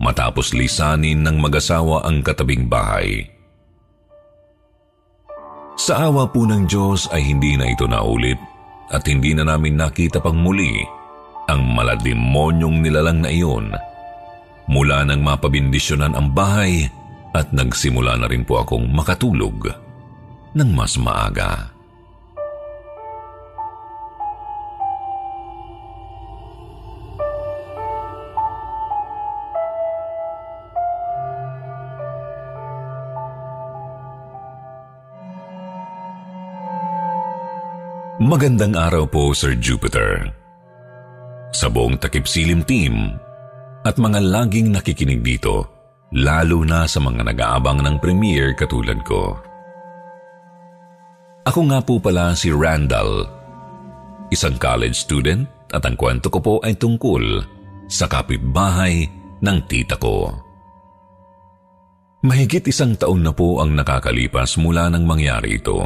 matapos 0.00 0.56
lisanin 0.56 1.20
ng 1.20 1.36
mag-asawa 1.36 2.08
ang 2.08 2.24
katabing 2.24 2.64
bahay. 2.64 3.28
Sa 5.76 6.08
awa 6.08 6.24
po 6.32 6.48
ng 6.48 6.64
Diyos 6.64 7.12
ay 7.12 7.28
hindi 7.28 7.60
na 7.60 7.68
ito 7.68 7.84
naulit 7.84 8.40
at 8.88 9.04
hindi 9.04 9.36
na 9.36 9.44
namin 9.44 9.76
nakita 9.76 10.16
pang 10.24 10.40
muli 10.40 10.80
ang 11.44 11.76
malademonyong 11.76 12.80
nilalang 12.80 13.20
na 13.20 13.28
iyon. 13.28 13.68
Mula 14.64 15.04
nang 15.04 15.20
mapabindisyonan 15.20 16.16
ang 16.16 16.32
bahay 16.32 16.88
at 17.36 17.52
nagsimula 17.52 18.16
na 18.16 18.26
rin 18.32 18.48
po 18.48 18.64
akong 18.64 18.88
makatulog 18.88 19.91
ng 20.52 20.70
mas 20.76 21.00
maaga. 21.00 21.72
Magandang 38.22 38.78
araw 38.78 39.04
po, 39.10 39.34
Sir 39.34 39.58
Jupiter. 39.58 40.30
Sa 41.52 41.66
buong 41.66 41.98
takip-silim 41.98 42.62
team 42.62 43.18
at 43.82 43.98
mga 43.98 44.22
laging 44.22 44.70
nakikinig 44.72 45.20
dito, 45.26 45.66
lalo 46.14 46.62
na 46.62 46.86
sa 46.86 47.02
mga 47.02 47.28
nag-aabang 47.28 47.82
ng 47.82 47.96
premiere 47.98 48.54
katulad 48.54 49.02
ko. 49.02 49.51
Ako 51.42 51.66
nga 51.66 51.82
po 51.82 51.98
pala 51.98 52.38
si 52.38 52.54
Randall, 52.54 53.26
isang 54.30 54.54
college 54.62 54.94
student 54.94 55.42
at 55.74 55.82
ang 55.82 55.98
kwento 55.98 56.30
ko 56.30 56.38
po 56.38 56.54
ay 56.62 56.78
tungkol 56.78 57.42
sa 57.90 58.06
kapitbahay 58.06 59.10
ng 59.42 59.58
tita 59.66 59.98
ko. 59.98 60.30
Mahigit 62.22 62.62
isang 62.70 62.94
taon 62.94 63.26
na 63.26 63.34
po 63.34 63.58
ang 63.58 63.74
nakakalipas 63.74 64.54
mula 64.62 64.86
nang 64.86 65.02
mangyari 65.02 65.58
ito. 65.58 65.82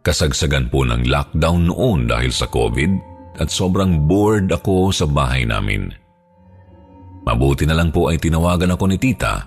Kasagsagan 0.00 0.72
po 0.72 0.88
ng 0.88 1.04
lockdown 1.04 1.68
noon 1.68 2.08
dahil 2.08 2.32
sa 2.32 2.48
COVID 2.48 2.92
at 3.36 3.52
sobrang 3.52 4.08
bored 4.08 4.48
ako 4.48 4.88
sa 4.88 5.04
bahay 5.04 5.44
namin. 5.44 5.92
Mabuti 7.28 7.68
na 7.68 7.76
lang 7.76 7.92
po 7.92 8.08
ay 8.08 8.16
tinawagan 8.16 8.72
ako 8.72 8.88
ni 8.88 8.96
tita 8.96 9.44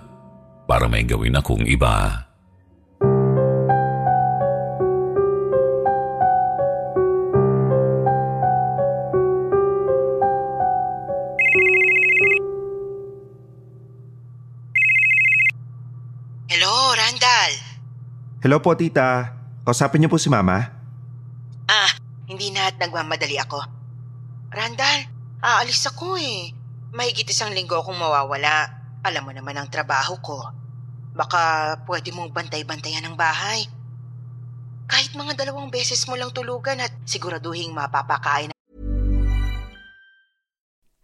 para 0.70 0.86
may 0.86 1.02
gawin 1.02 1.34
akong 1.34 1.66
iba. 1.66 2.22
Randall. 17.14 17.54
Hello 18.42 18.58
po, 18.58 18.74
tita. 18.74 19.30
Kausapin 19.62 20.02
niyo 20.02 20.10
po 20.10 20.18
si 20.18 20.26
mama? 20.26 20.66
Ah, 21.70 21.94
hindi 22.26 22.50
na 22.50 22.66
at 22.66 22.74
nagmamadali 22.74 23.38
ako. 23.38 23.62
Randall, 24.50 25.06
aalis 25.38 25.86
ako 25.86 26.18
eh. 26.18 26.50
Mahigit 26.90 27.30
isang 27.30 27.54
linggo 27.54 27.78
akong 27.78 27.94
mawawala. 27.94 28.66
Alam 29.06 29.30
mo 29.30 29.32
naman 29.32 29.54
ang 29.54 29.70
trabaho 29.70 30.18
ko. 30.18 30.42
Baka 31.14 31.78
pwede 31.86 32.10
mong 32.10 32.34
bantay-bantayan 32.34 33.06
ang 33.06 33.14
bahay. 33.14 33.62
Kahit 34.90 35.14
mga 35.14 35.38
dalawang 35.38 35.70
beses 35.70 36.02
mo 36.10 36.18
lang 36.18 36.34
tulugan 36.34 36.82
at 36.82 36.90
siguraduhin 37.06 37.70
mapapakain 37.70 38.53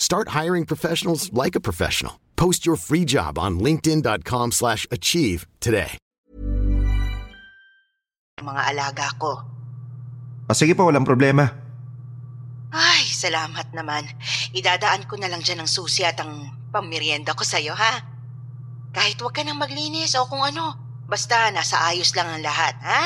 Start 0.00 0.32
hiring 0.32 0.64
professionals 0.64 1.28
like 1.36 1.52
a 1.52 1.60
professional. 1.60 2.16
Post 2.40 2.64
your 2.64 2.80
free 2.80 3.04
job 3.04 3.36
on 3.36 3.60
linkedin.com/achieve 3.60 4.56
slash 4.56 4.88
achieve 4.88 5.44
today. 5.60 6.00
mga 8.40 8.62
alaga 8.72 9.06
ko. 9.20 9.32
O 10.48 10.56
sige 10.56 10.72
po, 10.74 10.88
walang 10.88 11.04
problema. 11.04 11.46
Ay, 12.72 13.04
salamat 13.06 13.76
naman. 13.76 14.08
Idadaan 14.56 15.04
ko 15.06 15.20
na 15.20 15.28
lang 15.28 15.44
dyan 15.44 15.62
ang 15.62 15.70
susi 15.70 16.06
at 16.06 16.18
ang 16.22 16.48
pamirienda 16.70 17.34
ko 17.36 17.44
sa'yo, 17.44 17.74
ha? 17.74 17.94
Kahit 18.90 19.18
huwag 19.22 19.34
ka 19.34 19.42
nang 19.46 19.58
maglinis 19.58 20.16
o 20.18 20.26
kung 20.26 20.42
ano. 20.42 20.74
Basta 21.06 21.50
nasa 21.50 21.82
ayos 21.90 22.14
lang 22.14 22.30
ang 22.30 22.42
lahat, 22.42 22.74
ha? 22.82 23.02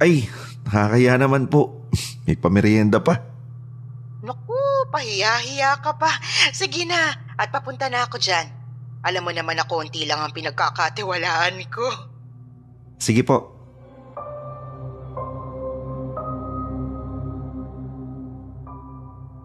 Ay, 0.00 0.28
nakakaya 0.68 1.20
naman 1.20 1.48
po. 1.48 1.88
May 2.24 2.36
pamerienda 2.40 3.04
pa. 3.04 3.33
Pahiya-hiya 4.94 5.82
ka 5.82 5.98
pa. 5.98 6.22
Sige 6.54 6.86
na, 6.86 7.10
at 7.34 7.50
papunta 7.50 7.90
na 7.90 8.06
ako 8.06 8.22
dyan. 8.22 8.46
Alam 9.02 9.26
mo 9.26 9.32
naman 9.34 9.58
na 9.58 9.66
konti 9.66 10.06
lang 10.06 10.22
ang 10.22 10.30
pinagkakatiwalaan 10.30 11.58
ko. 11.66 11.82
Sige 13.02 13.26
po. 13.26 13.50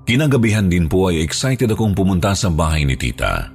Kinagabihan 0.05 0.69
din 0.69 0.85
po 0.85 1.09
ay 1.09 1.25
excited 1.25 1.69
akong 1.73 1.97
pumunta 1.97 2.37
sa 2.37 2.53
bahay 2.53 2.85
ni 2.85 2.93
tita. 2.93 3.49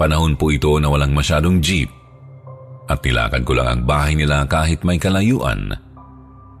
Panahon 0.00 0.40
po 0.40 0.48
ito 0.48 0.72
na 0.80 0.88
walang 0.88 1.12
masyadong 1.12 1.60
jeep 1.60 1.88
at 2.88 3.00
nilakad 3.00 3.44
ko 3.44 3.56
lang 3.56 3.68
ang 3.70 3.82
bahay 3.84 4.12
nila 4.16 4.44
kahit 4.44 4.84
may 4.84 5.00
kalayuan 5.00 5.72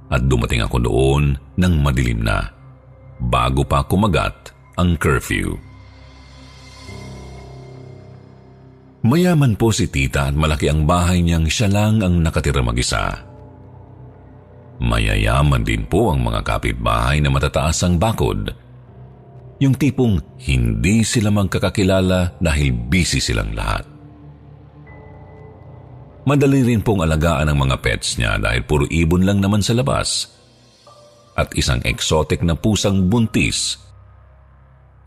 at 0.08 0.22
dumating 0.24 0.62
ako 0.64 0.78
doon 0.80 1.24
ng 1.58 1.74
madilim 1.84 2.24
na 2.24 2.53
bago 3.20 3.62
pa 3.62 3.86
kumagat 3.86 4.54
ang 4.74 4.98
curfew. 4.98 5.54
Mayaman 9.04 9.54
po 9.60 9.68
si 9.68 9.84
tita 9.92 10.32
at 10.32 10.34
malaki 10.34 10.72
ang 10.72 10.88
bahay 10.88 11.20
niyang 11.20 11.44
siya 11.44 11.68
lang 11.68 12.00
ang 12.00 12.24
nakatira 12.24 12.64
mag-isa. 12.64 13.20
Mayayaman 14.80 15.62
din 15.62 15.84
po 15.86 16.10
ang 16.10 16.24
mga 16.24 16.40
kapitbahay 16.42 17.20
na 17.20 17.28
matataas 17.30 17.84
ang 17.84 18.00
bakod. 18.00 18.50
Yung 19.62 19.76
tipong 19.76 20.18
hindi 20.48 21.06
sila 21.06 21.30
magkakakilala 21.30 22.40
dahil 22.42 22.74
busy 22.74 23.22
silang 23.22 23.54
lahat. 23.54 23.86
Madali 26.24 26.64
rin 26.64 26.80
pong 26.80 27.04
alagaan 27.04 27.52
ang 27.52 27.60
mga 27.60 27.76
pets 27.84 28.16
niya 28.16 28.40
dahil 28.40 28.64
puro 28.64 28.88
ibon 28.88 29.28
lang 29.28 29.44
naman 29.44 29.60
sa 29.60 29.76
labas. 29.76 30.33
At 31.34 31.50
isang 31.58 31.82
exotic 31.82 32.46
na 32.46 32.54
pusang 32.54 33.10
buntis. 33.10 33.78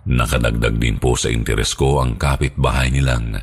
Nakadagdag 0.08 0.80
din 0.80 1.00
po 1.00 1.16
sa 1.16 1.32
interes 1.32 1.76
ko 1.76 2.04
ang 2.04 2.20
kapitbahay 2.20 2.92
nilang 2.92 3.40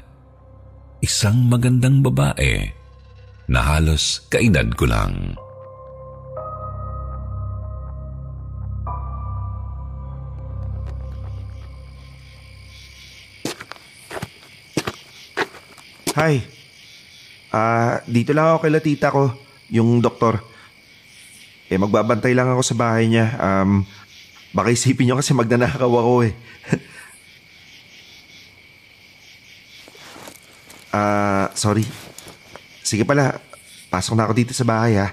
isang 1.04 1.52
magandang 1.52 2.00
babae 2.00 2.72
na 3.52 3.60
halos 3.60 4.24
kaedad 4.32 4.72
ko 4.72 4.88
lang. 4.88 5.36
Hi. 16.16 16.40
Ah, 17.52 18.00
dito 18.08 18.32
lang 18.32 18.56
ako 18.56 18.58
kay 18.64 18.80
tita 18.80 19.12
ko, 19.12 19.34
yung 19.68 20.00
doktor. 20.00 20.53
Eh, 21.72 21.80
magbabantay 21.80 22.36
lang 22.36 22.52
ako 22.52 22.62
sa 22.62 22.76
bahay 22.76 23.08
niya. 23.08 23.32
Um, 23.40 23.88
baka 24.52 24.70
isipin 24.70 25.08
niyo 25.08 25.16
kasi 25.16 25.32
magnanakaw 25.32 25.88
ako 25.88 26.14
eh. 26.28 26.34
Ah, 30.94 31.50
sorry. 31.58 31.82
Sige 32.86 33.02
pala, 33.02 33.42
pasok 33.90 34.14
na 34.14 34.30
ako 34.30 34.32
dito 34.38 34.54
sa 34.54 34.62
bahay 34.62 34.94
ha. 34.94 35.10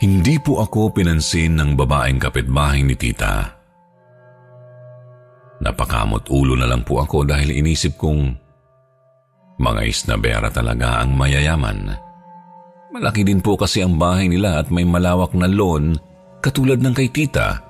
Hindi 0.00 0.36
po 0.40 0.64
ako 0.64 0.96
pinansin 0.96 1.60
ng 1.60 1.76
babaeng 1.76 2.20
kapitbahay 2.20 2.80
ni 2.80 2.96
tita. 2.96 3.63
Napakamot 5.62 6.26
ulo 6.32 6.58
na 6.58 6.66
lang 6.66 6.82
po 6.82 6.98
ako 6.98 7.22
dahil 7.22 7.54
inisip 7.54 7.94
kong 8.00 8.34
mga 9.58 9.80
isnabera 9.86 10.48
talaga 10.50 11.02
ang 11.02 11.14
mayayaman. 11.14 11.94
Malaki 12.94 13.26
din 13.26 13.42
po 13.42 13.58
kasi 13.58 13.82
ang 13.82 13.98
bahay 13.98 14.30
nila 14.30 14.62
at 14.62 14.70
may 14.70 14.86
malawak 14.86 15.34
na 15.34 15.46
lawn 15.50 15.98
katulad 16.42 16.78
ng 16.82 16.94
kay 16.94 17.10
tita. 17.10 17.62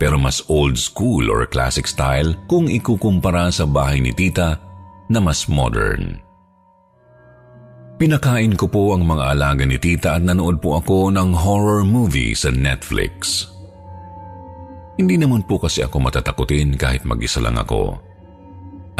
Pero 0.00 0.16
mas 0.16 0.44
old 0.48 0.80
school 0.80 1.28
or 1.28 1.44
classic 1.46 1.86
style 1.86 2.34
kung 2.48 2.66
ikukumpara 2.68 3.52
sa 3.52 3.68
bahay 3.68 4.00
ni 4.00 4.10
tita 4.10 4.58
na 5.12 5.20
mas 5.20 5.46
modern. 5.46 6.18
Pinakain 8.00 8.58
ko 8.58 8.66
po 8.66 8.98
ang 8.98 9.06
mga 9.06 9.38
alaga 9.38 9.62
ni 9.62 9.78
tita 9.78 10.18
at 10.18 10.26
nanood 10.26 10.58
po 10.58 10.82
ako 10.82 11.14
ng 11.14 11.30
horror 11.38 11.86
movie 11.86 12.34
sa 12.34 12.50
Netflix. 12.50 13.46
Hindi 15.00 15.16
naman 15.16 15.48
po 15.48 15.56
kasi 15.56 15.80
ako 15.80 16.04
matatakutin 16.04 16.76
kahit 16.76 17.08
mag-isa 17.08 17.40
lang 17.40 17.56
ako. 17.56 17.96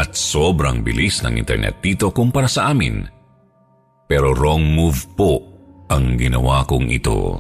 At 0.01 0.17
sobrang 0.17 0.81
bilis 0.81 1.21
ng 1.21 1.37
internet 1.37 1.85
dito 1.85 2.09
kumpara 2.09 2.49
sa 2.49 2.73
amin. 2.73 3.05
Pero 4.09 4.33
wrong 4.33 4.65
move 4.65 5.05
po 5.13 5.45
ang 5.93 6.17
ginawa 6.17 6.65
kong 6.65 6.89
ito. 6.89 7.37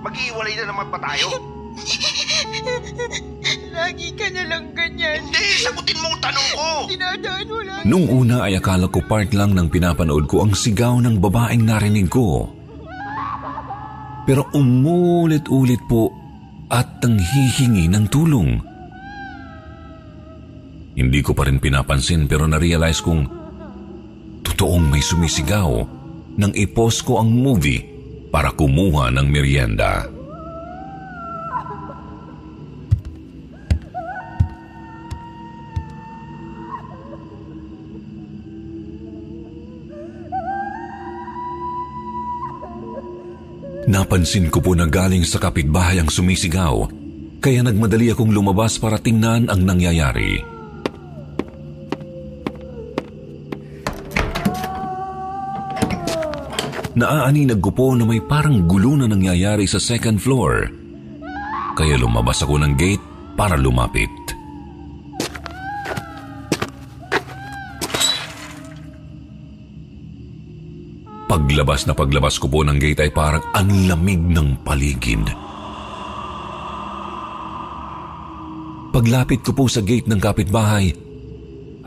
Mag-iwalay 0.00 0.54
na 0.56 0.64
naman 0.72 0.86
pa 0.88 0.98
tayo? 1.00 1.28
Lagi 3.72 4.12
ka 4.16 4.28
na 4.32 4.42
lang 4.48 4.72
ganyan. 4.76 5.20
Hindi, 5.28 5.44
sagutin 5.60 5.96
mo 6.00 6.08
ang 6.12 6.20
tanong 6.20 6.48
ko! 6.52 6.68
Dinadaan 6.88 7.46
mo 7.48 7.60
lang. 7.64 7.82
Nung 7.84 8.06
una 8.08 8.44
ay 8.48 8.56
akala 8.60 8.88
ko 8.88 9.00
part 9.04 9.32
lang 9.32 9.54
ng 9.56 9.68
pinapanood 9.72 10.28
ko 10.28 10.44
ang 10.44 10.52
sigaw 10.56 11.00
ng 11.00 11.20
babaeng 11.20 11.64
narinig 11.64 12.08
ko. 12.12 12.48
Pero 14.22 14.46
umulit-ulit 14.54 15.82
po 15.90 16.12
at 16.70 17.02
nanghihingi 17.02 17.90
ng 17.90 18.04
tulong. 18.08 18.50
Hindi 20.92 21.20
ko 21.24 21.32
pa 21.32 21.48
rin 21.48 21.58
pinapansin 21.58 22.28
pero 22.28 22.44
na-realize 22.46 23.00
kong 23.02 23.22
totoong 24.44 24.92
may 24.92 25.00
sumisigaw 25.00 25.70
nang 26.36 26.52
ipost 26.56 27.04
ko 27.04 27.20
ang 27.20 27.32
movie 27.32 27.80
para 28.32 28.52
kumuha 28.52 29.12
ng 29.12 29.26
merienda. 29.28 30.08
Napansin 43.92 44.48
ko 44.48 44.64
po 44.64 44.72
na 44.72 44.88
galing 44.88 45.20
sa 45.20 45.36
kapitbahay 45.36 46.00
ang 46.00 46.08
sumisigaw, 46.08 46.88
kaya 47.44 47.60
nagmadali 47.60 48.08
akong 48.08 48.32
lumabas 48.32 48.80
para 48.80 48.96
tingnan 48.96 49.52
ang 49.52 49.68
nangyayari. 49.68 50.40
Naaaninag 56.96 57.60
ko 57.60 57.68
po 57.68 57.92
na 57.92 58.08
may 58.08 58.24
parang 58.24 58.64
gulo 58.64 58.96
na 58.96 59.04
nangyayari 59.04 59.68
sa 59.68 59.76
second 59.76 60.16
floor. 60.16 60.72
Kaya 61.76 62.00
lumabas 62.00 62.40
ako 62.40 62.64
ng 62.64 62.72
gate 62.80 63.04
para 63.36 63.60
lumapit. 63.60 64.31
Paglabas 71.32 71.88
na 71.88 71.96
paglabas 71.96 72.36
ko 72.36 72.44
po 72.44 72.60
ng 72.60 72.76
gate 72.76 73.08
ay 73.08 73.10
parang 73.16 73.40
ang 73.56 73.88
lamig 73.88 74.20
ng 74.20 74.60
paligid. 74.60 75.24
Paglapit 78.92 79.40
ko 79.40 79.56
po 79.56 79.64
sa 79.64 79.80
gate 79.80 80.04
ng 80.12 80.20
kapitbahay, 80.20 80.92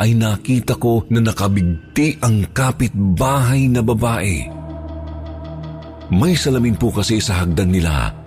ay 0.01 0.17
nakita 0.17 0.81
ko 0.81 1.05
na 1.13 1.21
nakabigti 1.21 2.17
ang 2.25 2.49
kapitbahay 2.58 3.69
na 3.69 3.86
babae. 3.86 4.49
May 6.10 6.34
salamin 6.34 6.73
po 6.81 6.89
kasi 6.89 7.21
sa 7.21 7.45
hagdan 7.45 7.69
nila, 7.69 8.17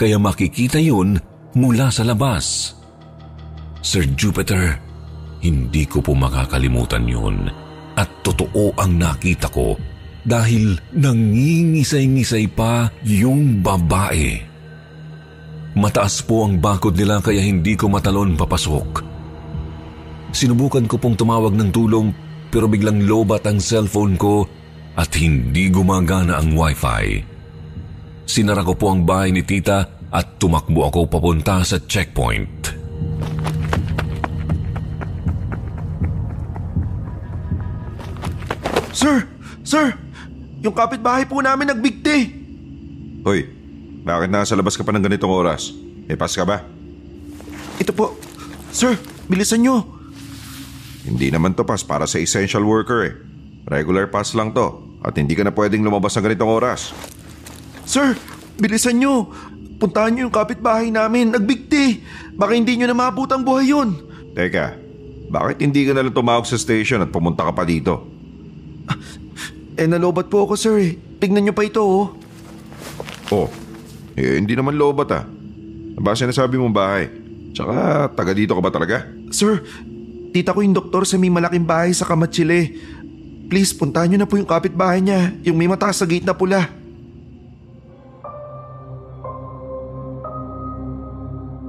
kaya 0.00 0.16
makikita 0.16 0.80
yun 0.80 1.20
mula 1.60 1.92
sa 1.92 2.08
labas. 2.08 2.72
Sir 3.84 4.08
Jupiter, 4.16 4.80
hindi 5.44 5.84
ko 5.84 6.00
po 6.00 6.16
makakalimutan 6.16 7.04
yun 7.04 7.52
at 8.00 8.08
totoo 8.24 8.72
ang 8.80 8.96
nakita 8.96 9.52
ko 9.52 9.76
dahil 10.24 10.80
nangingisay-ngisay 10.96 12.48
pa 12.56 12.88
yung 13.04 13.60
babae. 13.60 14.40
Mataas 15.76 16.24
po 16.24 16.48
ang 16.48 16.56
bakod 16.58 16.96
nila 16.96 17.20
kaya 17.20 17.44
hindi 17.44 17.76
ko 17.76 17.92
matalon 17.92 18.34
papasok. 18.34 19.04
Sinubukan 20.34 20.88
ko 20.88 20.96
pong 20.98 21.14
tumawag 21.14 21.54
ng 21.54 21.70
tulong 21.70 22.08
pero 22.50 22.66
biglang 22.66 23.04
lobat 23.04 23.44
ang 23.46 23.60
cellphone 23.60 24.16
ko 24.18 24.48
at 24.94 25.10
hindi 25.18 25.70
gumagana 25.70 26.38
ang 26.38 26.54
wifi. 26.54 27.22
Sinara 28.24 28.64
ko 28.64 28.74
po 28.74 28.94
ang 28.94 29.04
bahay 29.04 29.34
ni 29.34 29.44
tita 29.44 29.84
at 30.14 30.38
tumakbo 30.38 30.86
ako 30.88 31.10
papunta 31.10 31.60
sa 31.66 31.76
checkpoint. 31.82 32.70
Sir! 38.94 39.26
Sir! 39.66 40.03
Yung 40.64 40.72
kapitbahay 40.72 41.28
po 41.28 41.44
namin 41.44 41.68
nagbigti. 41.68 42.32
Hoy, 43.20 43.44
bakit 44.00 44.32
nasa 44.32 44.56
labas 44.56 44.80
ka 44.80 44.82
pa 44.82 44.96
ng 44.96 45.04
ganitong 45.04 45.28
oras? 45.28 45.76
May 46.08 46.16
pass 46.16 46.32
ka 46.32 46.48
ba? 46.48 46.64
Ito 47.76 47.92
po. 47.92 48.16
Sir, 48.72 48.96
bilisan 49.28 49.60
nyo. 49.60 49.84
Hindi 51.04 51.28
naman 51.28 51.52
to 51.52 51.68
pass 51.68 51.84
para 51.84 52.08
sa 52.08 52.16
essential 52.16 52.64
worker 52.64 53.04
eh. 53.04 53.12
Regular 53.68 54.08
pass 54.08 54.32
lang 54.32 54.56
to 54.56 54.80
at 55.04 55.12
hindi 55.20 55.36
ka 55.36 55.44
na 55.44 55.52
pwedeng 55.52 55.84
lumabas 55.84 56.16
ng 56.16 56.32
ganitong 56.32 56.48
oras. 56.48 56.96
Sir, 57.84 58.16
bilisan 58.56 58.96
nyo. 58.96 59.28
Puntahan 59.76 60.16
nyo 60.16 60.32
yung 60.32 60.36
kapitbahay 60.36 60.88
namin. 60.88 61.36
Nagbigti. 61.36 62.00
Baka 62.40 62.56
hindi 62.56 62.80
nyo 62.80 62.88
na 62.88 62.96
maabot 62.96 63.28
ang 63.28 63.44
buhay 63.44 63.68
yun. 63.68 64.00
Teka, 64.32 64.80
bakit 65.28 65.60
hindi 65.60 65.84
ka 65.84 65.92
na 65.92 66.08
lang 66.08 66.16
tumawag 66.16 66.48
sa 66.48 66.56
station 66.56 67.04
at 67.04 67.12
pumunta 67.12 67.44
ka 67.44 67.52
pa 67.52 67.68
dito? 67.68 68.08
Eh, 69.74 69.90
nalobat 69.90 70.30
po 70.30 70.46
ako, 70.46 70.54
sir. 70.54 70.74
eh. 70.78 70.92
Tignan 71.18 71.42
nyo 71.42 71.54
pa 71.54 71.66
ito, 71.66 71.82
oh. 71.82 72.06
Oh, 73.32 73.48
eh 74.14 74.36
hindi 74.36 74.54
naman 74.54 74.76
lobat 74.76 75.10
ah. 75.10 75.24
Ano 75.24 76.02
ba 76.04 76.14
sinasabi 76.14 76.60
mong 76.60 76.76
bahay? 76.76 77.08
Tsaka 77.50 78.06
taga 78.12 78.36
dito 78.36 78.52
ka 78.52 78.60
ba 78.60 78.70
talaga? 78.70 79.02
Sir, 79.32 79.64
tita 80.30 80.52
ko 80.52 80.60
yung 80.60 80.76
doktor 80.76 81.02
sa 81.02 81.16
may 81.16 81.32
malaking 81.32 81.64
bahay 81.64 81.90
sa 81.90 82.04
Kamatsile. 82.04 82.74
Please, 83.48 83.72
puntahan 83.72 84.12
niyo 84.12 84.18
na 84.20 84.28
po 84.28 84.36
yung 84.36 84.46
kapitbahay 84.46 85.00
niya, 85.00 85.34
yung 85.42 85.56
may 85.56 85.66
mataas 85.66 86.02
sa 86.02 86.06
gate 86.06 86.26
na 86.26 86.36
pula. 86.36 86.68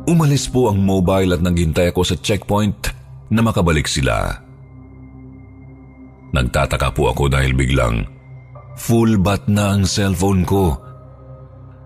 Umalis 0.05 0.45
po 0.45 0.69
ang 0.69 0.77
mobile 0.77 1.33
at 1.33 1.41
naghintay 1.41 1.89
ako 1.89 2.05
sa 2.05 2.15
checkpoint 2.15 2.93
na 3.33 3.41
makabalik 3.41 3.89
sila. 3.89 4.44
Nagtataka 6.35 6.91
po 6.91 7.15
ako 7.15 7.31
dahil 7.31 7.55
biglang 7.55 8.03
full 8.75 9.15
bat 9.23 9.47
na 9.47 9.71
ang 9.71 9.87
cellphone 9.87 10.43
ko. 10.43 10.75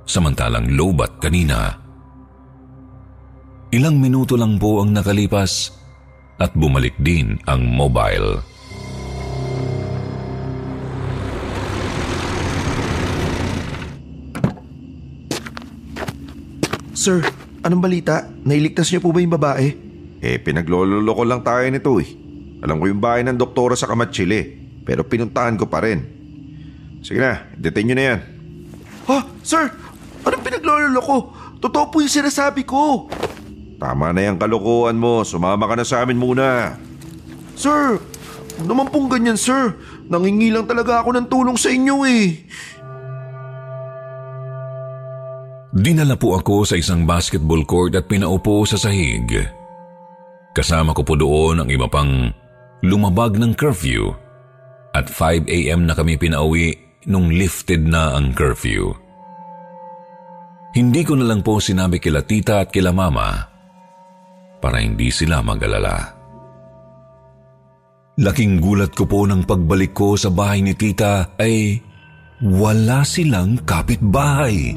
Samantalang 0.09 0.73
low 0.73 0.89
bat 0.89 1.21
kanina. 1.21 1.77
Ilang 3.69 4.01
minuto 4.01 4.33
lang 4.33 4.57
po 4.57 4.81
ang 4.81 4.89
nakalipas 4.89 5.69
at 6.41 6.49
bumalik 6.57 6.97
din 6.97 7.37
ang 7.45 7.61
mobile. 7.61 8.41
Sir, 16.97 17.21
anong 17.61 17.85
balita? 17.85 18.25
Nailigtas 18.49 18.89
niyo 18.89 19.05
po 19.05 19.13
ba 19.13 19.21
yung 19.21 19.37
babae? 19.37 19.67
Eh, 20.25 20.41
pinaglololo 20.41 21.13
ko 21.13 21.21
lang 21.21 21.45
tayo 21.45 21.69
nito 21.69 22.01
eh. 22.01 22.28
Alam 22.59 22.77
ko 22.79 22.85
yung 22.91 23.03
bahay 23.03 23.23
ng 23.23 23.39
doktora 23.39 23.75
sa 23.75 23.87
Kamatsili, 23.87 24.59
pero 24.83 25.07
pinuntahan 25.07 25.55
ko 25.55 25.67
pa 25.67 25.83
rin. 25.83 26.03
Sige 26.99 27.23
na, 27.23 27.47
detain 27.55 27.87
nyo 27.87 27.95
na 27.95 28.05
yan. 28.05 28.19
Ha? 29.07 29.17
Sir, 29.41 29.71
anong 30.27 30.43
pinaglololo 30.43 31.01
ko? 31.01 31.17
Totoo 31.59 31.85
po 31.91 32.03
yung 32.03 32.11
sinasabi 32.11 32.67
ko. 32.67 33.07
Tama 33.79 34.11
na 34.11 34.27
yung 34.27 34.39
kalokohan 34.39 34.99
mo, 34.99 35.23
sumama 35.23 35.63
ka 35.67 35.75
na 35.79 35.87
sa 35.87 36.03
amin 36.03 36.19
muna. 36.19 36.75
Sir, 37.55 37.99
naman 38.63 38.91
pong 38.91 39.07
ganyan 39.07 39.39
sir. 39.39 39.75
Nangingi 40.11 40.51
lang 40.51 40.67
talaga 40.67 40.99
ako 40.99 41.15
ng 41.15 41.27
tulong 41.31 41.55
sa 41.55 41.71
inyo 41.71 41.95
eh. 42.03 42.43
Dinala 45.69 46.17
po 46.19 46.35
ako 46.35 46.67
sa 46.67 46.75
isang 46.75 47.05
basketball 47.07 47.61
court 47.63 47.95
at 47.95 48.09
pinaupo 48.09 48.67
sa 48.67 48.75
sahig. 48.75 49.31
Kasama 50.51 50.91
ko 50.97 51.05
po 51.05 51.13
doon 51.15 51.61
ang 51.63 51.69
iba 51.69 51.85
pang 51.87 52.33
lumabag 52.83 53.35
ng 53.35 53.55
curfew 53.55 54.15
at 54.95 55.11
5 55.11 55.47
a.m. 55.47 55.85
na 55.85 55.93
kami 55.93 56.15
pinauwi 56.15 56.75
nung 57.07 57.31
lifted 57.31 57.83
na 57.87 58.15
ang 58.15 58.31
curfew. 58.35 58.91
Hindi 60.75 61.01
ko 61.01 61.17
na 61.17 61.25
lang 61.25 61.41
po 61.41 61.57
sinabi 61.57 61.97
kila 61.97 62.23
tita 62.23 62.61
at 62.61 62.69
kila 62.69 62.93
mama 62.93 63.49
para 64.61 64.83
hindi 64.83 65.09
sila 65.09 65.41
magalala. 65.41 66.19
Laking 68.19 68.59
gulat 68.59 68.91
ko 68.91 69.07
po 69.07 69.23
ng 69.23 69.47
pagbalik 69.47 69.95
ko 69.95 70.19
sa 70.19 70.27
bahay 70.27 70.59
ni 70.59 70.75
tita 70.75 71.39
ay 71.39 71.79
wala 72.43 73.01
silang 73.07 73.63
kapitbahay. 73.63 74.75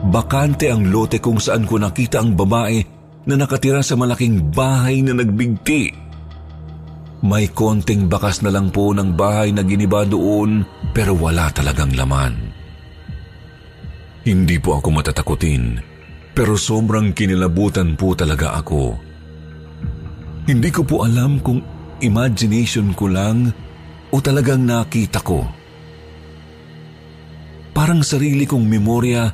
Bakante 0.00 0.70
ang 0.70 0.88
lote 0.88 1.20
kung 1.20 1.42
saan 1.42 1.66
ko 1.66 1.76
nakita 1.76 2.22
ang 2.22 2.38
babae 2.38 2.99
na 3.28 3.34
nakatira 3.36 3.84
sa 3.84 3.96
malaking 3.96 4.52
bahay 4.52 5.04
na 5.04 5.12
nagbigti. 5.16 5.92
May 7.20 7.52
konting 7.52 8.08
bakas 8.08 8.40
na 8.40 8.48
lang 8.48 8.72
po 8.72 8.96
ng 8.96 9.12
bahay 9.12 9.52
na 9.52 9.60
giniba 9.60 10.08
doon 10.08 10.64
pero 10.96 11.12
wala 11.12 11.52
talagang 11.52 11.92
laman. 11.92 12.32
Hindi 14.24 14.56
po 14.56 14.80
ako 14.80 14.88
matatakutin 14.88 15.80
pero 16.32 16.56
sobrang 16.56 17.12
kinilabutan 17.12 17.92
po 18.00 18.16
talaga 18.16 18.56
ako. 18.56 18.96
Hindi 20.48 20.72
ko 20.72 20.82
po 20.88 21.04
alam 21.04 21.44
kung 21.44 21.60
imagination 22.00 22.96
ko 22.96 23.12
lang 23.12 23.52
o 24.08 24.16
talagang 24.18 24.64
nakita 24.64 25.20
ko. 25.20 25.44
Parang 27.76 28.00
sarili 28.00 28.48
kong 28.48 28.64
memorya 28.64 29.28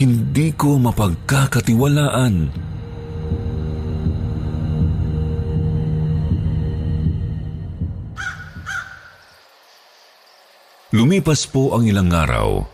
hindi 0.00 0.56
ko 0.56 0.80
mapagkakatiwalaan. 0.80 2.34
Lumipas 10.90 11.46
po 11.46 11.70
ang 11.70 11.86
ilang 11.86 12.10
araw 12.10 12.66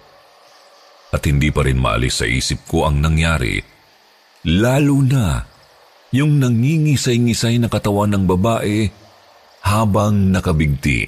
at 1.13 1.21
hindi 1.29 1.53
pa 1.53 1.69
rin 1.69 1.77
maalis 1.77 2.25
sa 2.25 2.27
isip 2.27 2.65
ko 2.65 2.89
ang 2.89 3.05
nangyari, 3.05 3.61
lalo 4.49 5.05
na 5.05 5.45
yung 6.17 6.41
nangingisay-ngisay 6.41 7.61
na 7.61 7.69
katawan 7.69 8.17
ng 8.17 8.25
babae 8.25 8.89
habang 9.69 10.33
nakabigti. 10.33 11.05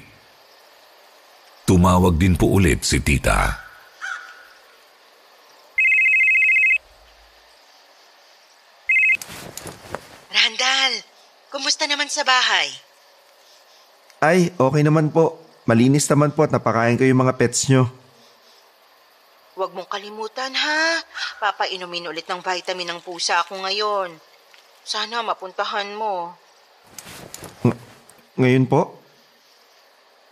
Tumawag 1.65 2.13
din 2.21 2.37
po 2.37 2.53
ulit 2.53 2.85
si 2.85 3.01
tita. 3.01 3.57
Randall, 10.29 10.93
kumusta 11.49 11.89
naman 11.89 12.05
sa 12.05 12.21
bahay? 12.21 12.69
Ay, 14.21 14.53
okay 14.61 14.85
naman 14.85 15.09
po. 15.09 15.38
Malinis 15.69 16.09
naman 16.09 16.33
po 16.33 16.41
at 16.41 16.49
napakain 16.49 16.97
ko 16.97 17.05
yung 17.05 17.21
mga 17.21 17.37
pets 17.37 17.69
nyo. 17.69 17.85
Huwag 19.53 19.69
mong 19.77 19.85
kalimutan 19.85 20.49
ha. 20.49 20.97
Papainumin 21.37 22.09
ulit 22.09 22.25
ng 22.25 22.41
vitamin 22.41 22.89
ng 22.89 23.05
pusa 23.05 23.45
ako 23.45 23.61
ngayon. 23.61 24.17
Sana 24.81 25.21
mapuntahan 25.21 25.93
mo. 25.93 26.33
Ng- 27.61 27.81
ngayon 28.41 28.65
po? 28.65 28.97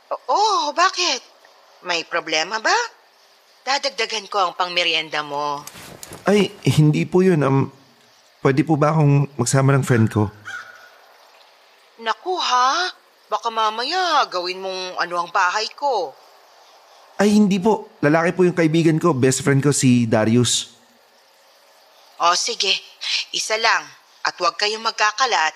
Oo, 0.10 0.73
bakit? 0.73 1.21
May 1.86 2.02
problema 2.02 2.58
ba? 2.58 2.73
Dadagdagan 3.62 4.26
ko 4.34 4.41
ang 4.41 4.54
pangmeryenda 4.58 5.21
mo. 5.21 5.62
Ay, 6.26 6.50
hindi 6.65 7.06
po 7.06 7.21
yun. 7.21 7.45
Um, 7.45 7.69
pwede 8.41 8.65
po 8.65 8.73
ba 8.73 8.89
akong 8.89 9.30
magsama 9.38 9.69
ng 9.78 9.86
friend 9.86 10.10
ko? 10.10 10.34
Naku 12.02 12.34
ha, 12.41 12.89
baka 13.27 13.51
mamaya 13.51 14.23
gawin 14.31 14.59
mong 14.63 14.99
ano 14.99 15.15
ang 15.19 15.29
bahay 15.31 15.67
ko. 15.75 16.15
Ay, 17.17 17.33
hindi 17.33 17.57
po. 17.57 17.89
Lalaki 17.99 18.31
po 18.37 18.45
yung 18.45 18.55
kaibigan 18.57 18.97
ko. 19.01 19.11
Best 19.11 19.41
friend 19.41 19.59
ko 19.59 19.73
si 19.73 20.05
Darius. 20.05 20.77
O 22.21 22.33
sige, 22.37 22.73
isa 23.33 23.57
lang 23.57 23.85
at 24.25 24.33
huwag 24.37 24.57
kayong 24.57 24.85
magkakalat. 24.85 25.53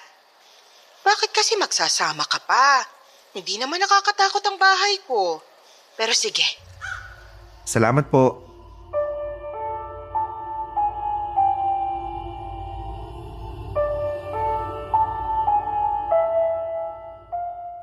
Bakit 1.01 1.29
kasi 1.33 1.57
magsasama 1.57 2.25
ka 2.25 2.41
pa? 2.45 2.85
Hindi 3.33 3.57
naman 3.57 3.81
nakakatakot 3.81 4.41
ang 4.45 4.57
bahay 4.57 5.01
ko. 5.05 5.41
Pero 5.97 6.13
sige, 6.13 6.45
Salamat 7.61 8.09
po. 8.09 8.50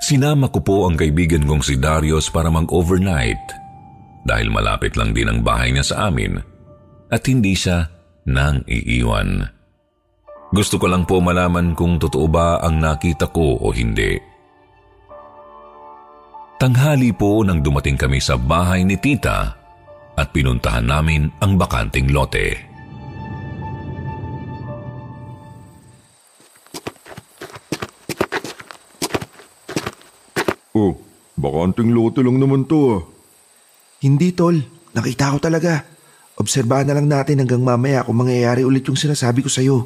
Sinama 0.09 0.49
ko 0.49 0.64
po 0.64 0.77
ang 0.88 0.97
kaibigan 0.97 1.44
kong 1.44 1.61
si 1.61 1.77
Darius 1.77 2.33
para 2.33 2.49
mag-overnight 2.49 3.44
dahil 4.25 4.49
malapit 4.49 4.97
lang 4.97 5.12
din 5.12 5.29
ang 5.29 5.44
bahay 5.44 5.68
niya 5.68 5.85
sa 5.85 6.09
amin 6.09 6.40
at 7.12 7.21
hindi 7.29 7.53
siya 7.53 7.85
nang 8.25 8.64
iiwan. 8.64 9.44
Gusto 10.49 10.81
ko 10.81 10.88
lang 10.88 11.05
po 11.05 11.21
malaman 11.21 11.77
kung 11.77 12.01
totoo 12.01 12.25
ba 12.25 12.57
ang 12.57 12.81
nakita 12.81 13.29
ko 13.29 13.61
o 13.61 13.68
hindi. 13.68 14.16
Tanghali 16.57 17.12
po 17.12 17.44
nang 17.44 17.61
dumating 17.61 18.01
kami 18.01 18.16
sa 18.16 18.40
bahay 18.40 18.88
ni 18.88 18.97
tita 18.97 19.61
at 20.16 20.33
pinuntahan 20.33 20.88
namin 20.88 21.29
ang 21.37 21.61
bakanting 21.61 22.09
lote. 22.16 22.68
Oh, 30.79 30.95
bakanting 31.35 31.91
lote 31.91 32.23
lang 32.23 32.38
naman 32.38 32.71
to 32.71 32.79
ah. 32.95 33.03
Hindi, 33.99 34.31
tol. 34.31 34.55
Nakita 34.95 35.35
ko 35.35 35.38
talaga. 35.43 35.83
Obserbahan 36.38 36.87
na 36.87 36.95
lang 36.95 37.11
natin 37.11 37.43
hanggang 37.43 37.67
mamaya 37.67 38.07
kung 38.07 38.23
mangyayari 38.23 38.62
ulit 38.62 38.87
yung 38.87 38.95
sinasabi 38.95 39.43
ko 39.43 39.51
sa'yo. 39.51 39.77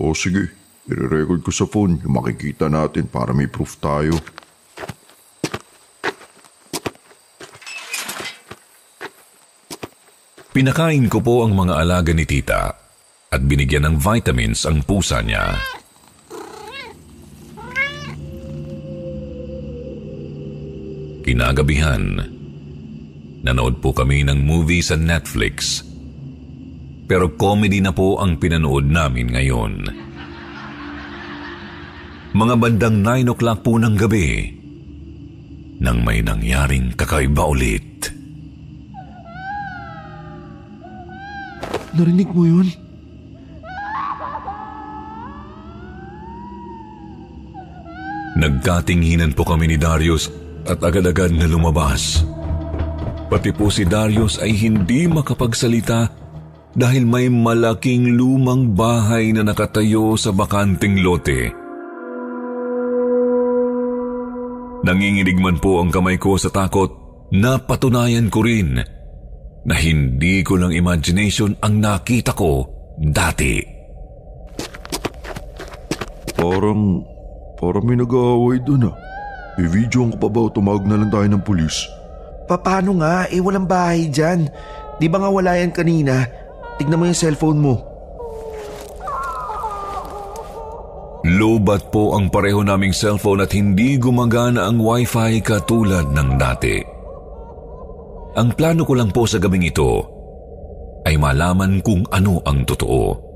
O 0.00 0.16
sige, 0.16 0.48
i-record 0.88 1.44
ko 1.44 1.52
sa 1.52 1.68
phone 1.68 2.00
yung 2.00 2.16
makikita 2.16 2.72
natin 2.72 3.04
para 3.04 3.36
may 3.36 3.52
proof 3.52 3.76
tayo. 3.76 4.16
Pinakain 10.56 11.06
ko 11.12 11.20
po 11.20 11.44
ang 11.44 11.52
mga 11.52 11.74
alaga 11.78 12.10
ni 12.16 12.24
tita 12.24 12.74
at 13.30 13.40
binigyan 13.44 13.86
ng 13.92 13.96
vitamins 14.00 14.64
ang 14.64 14.82
pusa 14.82 15.20
niya. 15.20 15.54
Kinagabihan, 21.30 22.18
nanood 23.46 23.78
po 23.78 23.94
kami 23.94 24.26
ng 24.26 24.42
movie 24.42 24.82
sa 24.82 24.98
Netflix. 24.98 25.78
Pero 27.06 27.38
comedy 27.38 27.78
na 27.78 27.94
po 27.94 28.18
ang 28.18 28.34
pinanood 28.34 28.90
namin 28.90 29.30
ngayon. 29.30 29.74
Mga 32.34 32.54
bandang 32.58 32.98
9 33.06 33.30
o'clock 33.30 33.62
po 33.62 33.78
ng 33.78 33.94
gabi, 33.94 34.58
nang 35.78 36.02
may 36.02 36.18
nangyaring 36.18 36.98
kakaiba 36.98 37.46
ulit. 37.46 38.10
Narinig 41.94 42.30
mo 42.34 42.42
yun? 42.42 42.66
Nagkatinghinan 48.34 49.38
po 49.38 49.46
kami 49.46 49.70
ni 49.70 49.78
Darius 49.78 50.39
at 50.70 50.78
agad-agad 50.78 51.34
na 51.34 51.50
lumabas. 51.50 52.22
Pati 53.26 53.50
po 53.50 53.66
si 53.70 53.82
Darius 53.82 54.38
ay 54.38 54.54
hindi 54.54 55.10
makapagsalita 55.10 56.06
dahil 56.74 57.02
may 57.02 57.26
malaking 57.26 58.14
lumang 58.14 58.78
bahay 58.78 59.34
na 59.34 59.42
nakatayo 59.42 60.14
sa 60.14 60.30
bakanting 60.30 61.02
lote. 61.02 61.50
Nanginginig 64.86 65.36
man 65.42 65.58
po 65.58 65.82
ang 65.82 65.90
kamay 65.92 66.16
ko 66.16 66.40
sa 66.40 66.48
takot, 66.48 66.88
napatunayan 67.34 68.32
ko 68.32 68.40
rin 68.40 68.80
na 69.60 69.74
hindi 69.76 70.40
ko 70.40 70.56
lang 70.56 70.72
imagination 70.72 71.52
ang 71.60 71.84
nakita 71.84 72.32
ko 72.32 72.64
dati. 72.96 73.60
Parang, 76.32 77.04
parang 77.60 77.84
may 77.84 78.00
nag-aaway 78.00 78.58
doon 78.64 78.88
ah. 78.88 79.09
I-video 79.60 80.08
ko 80.14 80.16
pa 80.16 80.28
ba 80.32 80.40
o 80.46 80.48
tumawag 80.48 80.88
na 80.88 80.96
lang 80.96 81.12
tayo 81.12 81.28
ng 81.28 81.44
pulis? 81.44 81.84
Paano 82.48 82.96
nga? 82.98 83.28
Eh 83.28 83.38
walang 83.38 83.68
bahay 83.68 84.08
dyan. 84.08 84.48
Di 84.96 85.06
ba 85.06 85.20
nga 85.20 85.28
wala 85.28 85.60
yan 85.60 85.70
kanina? 85.70 86.24
Tignan 86.80 86.96
mo 86.96 87.04
yung 87.04 87.18
cellphone 87.18 87.60
mo. 87.60 87.74
Lobat 91.20 91.92
po 91.92 92.16
ang 92.16 92.32
pareho 92.32 92.64
naming 92.64 92.96
cellphone 92.96 93.44
at 93.44 93.52
hindi 93.52 94.00
gumagana 94.00 94.64
ang 94.64 94.80
wifi 94.80 95.44
katulad 95.44 96.08
ng 96.08 96.40
dati. 96.40 96.80
Ang 98.40 98.56
plano 98.56 98.88
ko 98.88 98.96
lang 98.96 99.12
po 99.12 99.28
sa 99.28 99.36
gabing 99.36 99.68
ito 99.68 100.00
ay 101.04 101.20
malaman 101.20 101.84
kung 101.84 102.08
ano 102.08 102.40
ang 102.48 102.64
totoo. 102.64 103.28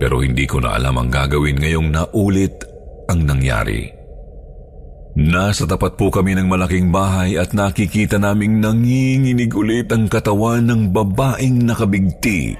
Pero 0.00 0.24
hindi 0.24 0.48
ko 0.48 0.64
na 0.64 0.80
alam 0.80 0.96
ang 0.96 1.12
gagawin 1.12 1.60
ngayong 1.60 1.92
naulit 1.92 2.64
ang 3.12 3.20
nangyari. 3.28 4.03
Nasa 5.14 5.62
tapat 5.62 5.94
po 5.94 6.10
kami 6.10 6.34
ng 6.34 6.50
malaking 6.50 6.90
bahay 6.90 7.38
at 7.38 7.54
nakikita 7.54 8.18
naming 8.18 8.58
nanginginig 8.58 9.54
ulit 9.54 9.86
ang 9.94 10.10
katawan 10.10 10.66
ng 10.66 10.90
babaeng 10.90 11.62
nakabigti. 11.62 12.58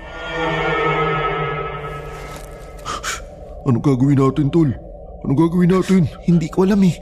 Ano 3.66 3.82
gagawin 3.82 4.22
natin, 4.22 4.54
Tol? 4.54 4.70
Ano 5.26 5.34
gagawin 5.34 5.74
natin? 5.74 6.06
Hindi 6.30 6.46
ko 6.46 6.62
alam 6.62 6.78
eh. 6.86 6.94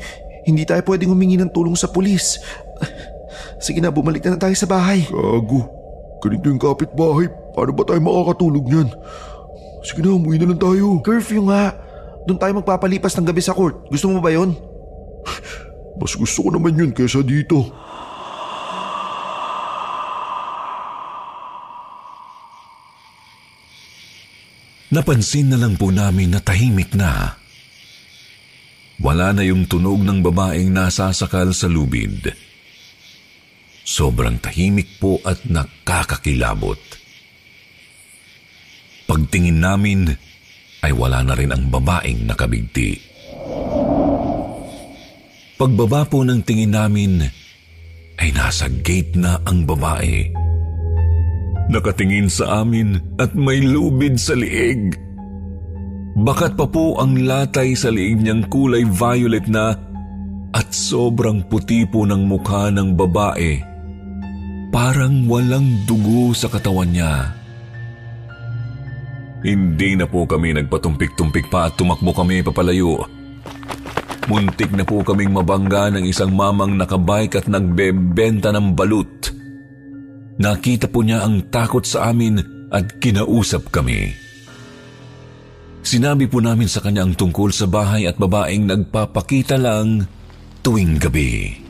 Hindi 0.49 0.65
tayo 0.65 0.81
pwedeng 0.88 1.12
humingi 1.12 1.37
ng 1.37 1.53
tulong 1.53 1.77
sa 1.77 1.93
pulis. 1.93 2.41
Sige 3.61 3.85
na, 3.85 3.93
bumalik 3.93 4.25
na, 4.25 4.35
na 4.35 4.41
tayo 4.41 4.57
sa 4.57 4.65
bahay. 4.65 5.05
Gago. 5.05 5.69
Ganito 6.25 6.49
yung 6.49 6.65
kapitbahay. 6.65 7.29
Paano 7.53 7.77
ba 7.77 7.85
tayo 7.85 8.01
makakatulog 8.01 8.65
niyan? 8.73 8.88
Sige 9.85 10.01
na, 10.01 10.17
umuwi 10.17 10.41
na 10.41 10.49
lang 10.49 10.62
tayo. 10.65 10.97
Curfew 11.05 11.45
nga. 11.53 11.77
Doon 12.25 12.41
tayo 12.41 12.57
magpapalipas 12.57 13.12
ng 13.21 13.29
gabi 13.29 13.45
sa 13.45 13.53
court. 13.53 13.93
Gusto 13.93 14.09
mo 14.09 14.25
ba 14.25 14.33
yon? 14.33 14.72
Mas 15.96 16.16
gusto 16.16 16.48
ko 16.48 16.50
naman 16.52 16.78
yun 16.78 16.92
kaysa 16.92 17.20
dito. 17.20 17.68
Napansin 24.92 25.48
na 25.48 25.57
lang 25.57 25.81
po 25.81 25.88
namin 25.88 26.37
na 26.37 26.40
tahimik 26.44 26.92
na. 26.92 27.40
Wala 29.00 29.33
na 29.33 29.40
yung 29.40 29.64
tunog 29.64 30.05
ng 30.05 30.20
babaeng 30.20 30.68
nasasakal 30.68 31.57
sa 31.57 31.64
lubid. 31.64 32.28
Sobrang 33.83 34.37
tahimik 34.37 35.00
po 35.00 35.16
at 35.24 35.42
nakakakilabot. 35.48 36.78
Pagtingin 39.09 39.59
namin 39.64 40.12
ay 40.85 40.92
wala 40.92 41.24
na 41.24 41.35
rin 41.40 41.50
ang 41.50 41.72
babaeng 41.72 42.28
nakabigti. 42.28 43.00
Pagbaba 45.61 46.09
po 46.09 46.25
ng 46.25 46.41
tingin 46.43 46.73
namin 46.73 47.23
ay 48.19 48.29
nasa 48.33 48.71
gate 48.71 49.15
na 49.19 49.37
ang 49.45 49.69
babae. 49.69 50.31
Nakatingin 51.69 52.29
sa 52.29 52.65
amin 52.65 52.99
at 53.21 53.33
may 53.37 53.61
lubid 53.61 54.19
sa 54.19 54.37
liig. 54.37 54.97
Bakat 56.12 56.57
pa 56.61 56.69
po 56.69 57.01
ang 57.01 57.25
latay 57.25 57.73
sa 57.73 57.88
liig 57.88 58.21
niyang 58.21 58.49
kulay 58.53 58.85
violet 58.85 59.49
na 59.49 59.73
at 60.53 60.69
sobrang 60.69 61.41
puti 61.49 61.88
po 61.88 62.05
ng 62.05 62.29
mukha 62.29 62.69
ng 62.69 62.93
babae. 62.93 63.57
Parang 64.69 65.29
walang 65.29 65.85
dugo 65.88 66.33
sa 66.37 66.49
katawan 66.49 66.93
niya. 66.93 67.33
Hindi 69.43 69.99
na 69.99 70.07
po 70.07 70.23
kami 70.25 70.55
nagpatumpik-tumpik 70.55 71.51
pa 71.51 71.69
at 71.69 71.75
tumakbo 71.75 72.15
kami 72.15 72.47
papalayo. 72.47 73.05
Muntik 74.31 74.71
na 74.75 74.87
po 74.87 75.03
kaming 75.03 75.35
mabangga 75.35 75.91
ng 75.91 76.07
isang 76.07 76.31
mamang 76.31 76.79
nakabike 76.79 77.43
at 77.43 77.47
nagbebenta 77.51 78.55
ng 78.55 78.75
balut. 78.75 79.35
Nakita 80.39 80.87
po 80.91 81.03
niya 81.03 81.27
ang 81.27 81.51
takot 81.51 81.83
sa 81.83 82.11
amin 82.11 82.39
at 82.71 82.99
kinausap 82.99 83.71
kami. 83.71 84.15
Sinabi 85.83 86.31
po 86.31 86.39
namin 86.39 86.71
sa 86.71 86.79
kanya 86.79 87.03
ang 87.03 87.19
tungkol 87.19 87.51
sa 87.51 87.67
bahay 87.67 88.07
at 88.07 88.15
babaeng 88.17 88.71
nagpapakita 88.71 89.59
lang 89.59 90.07
tuwing 90.63 90.99
gabi. 90.99 91.62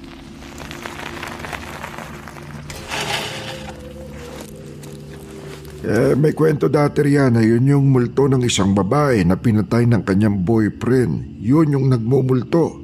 Eh, 5.82 6.14
may 6.14 6.30
kwento 6.30 6.70
dati 6.70 7.02
riyan 7.02 7.34
na 7.34 7.42
yun 7.42 7.66
yung 7.66 7.90
multo 7.90 8.30
ng 8.30 8.46
isang 8.46 8.70
babae 8.70 9.26
na 9.26 9.34
pinatay 9.34 9.82
ng 9.90 10.06
kanyang 10.06 10.46
boyfriend. 10.46 11.42
Yun 11.42 11.74
yung 11.74 11.86
nagmumulto. 11.90 12.78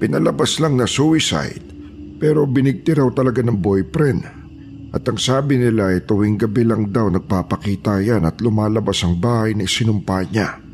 Pinalabas 0.00 0.56
lang 0.56 0.80
na 0.80 0.88
suicide, 0.88 1.60
pero 2.16 2.48
binigti 2.48 2.96
raw 2.96 3.12
talaga 3.12 3.44
ng 3.44 3.60
boyfriend. 3.60 4.24
At 4.88 5.04
ang 5.04 5.20
sabi 5.20 5.60
nila 5.60 5.92
ay 5.92 6.08
tuwing 6.08 6.40
gabi 6.40 6.64
lang 6.64 6.88
daw 6.88 7.12
nagpapakita 7.12 8.00
yan 8.00 8.24
at 8.24 8.40
lumalabas 8.40 9.04
ang 9.04 9.20
bahay 9.20 9.52
na 9.52 9.68
isinumpa 9.68 10.32
niya. 10.32 10.64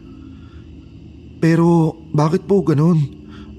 Pero 1.42 1.98
bakit 2.14 2.46
po 2.46 2.62
ganun? 2.62 3.02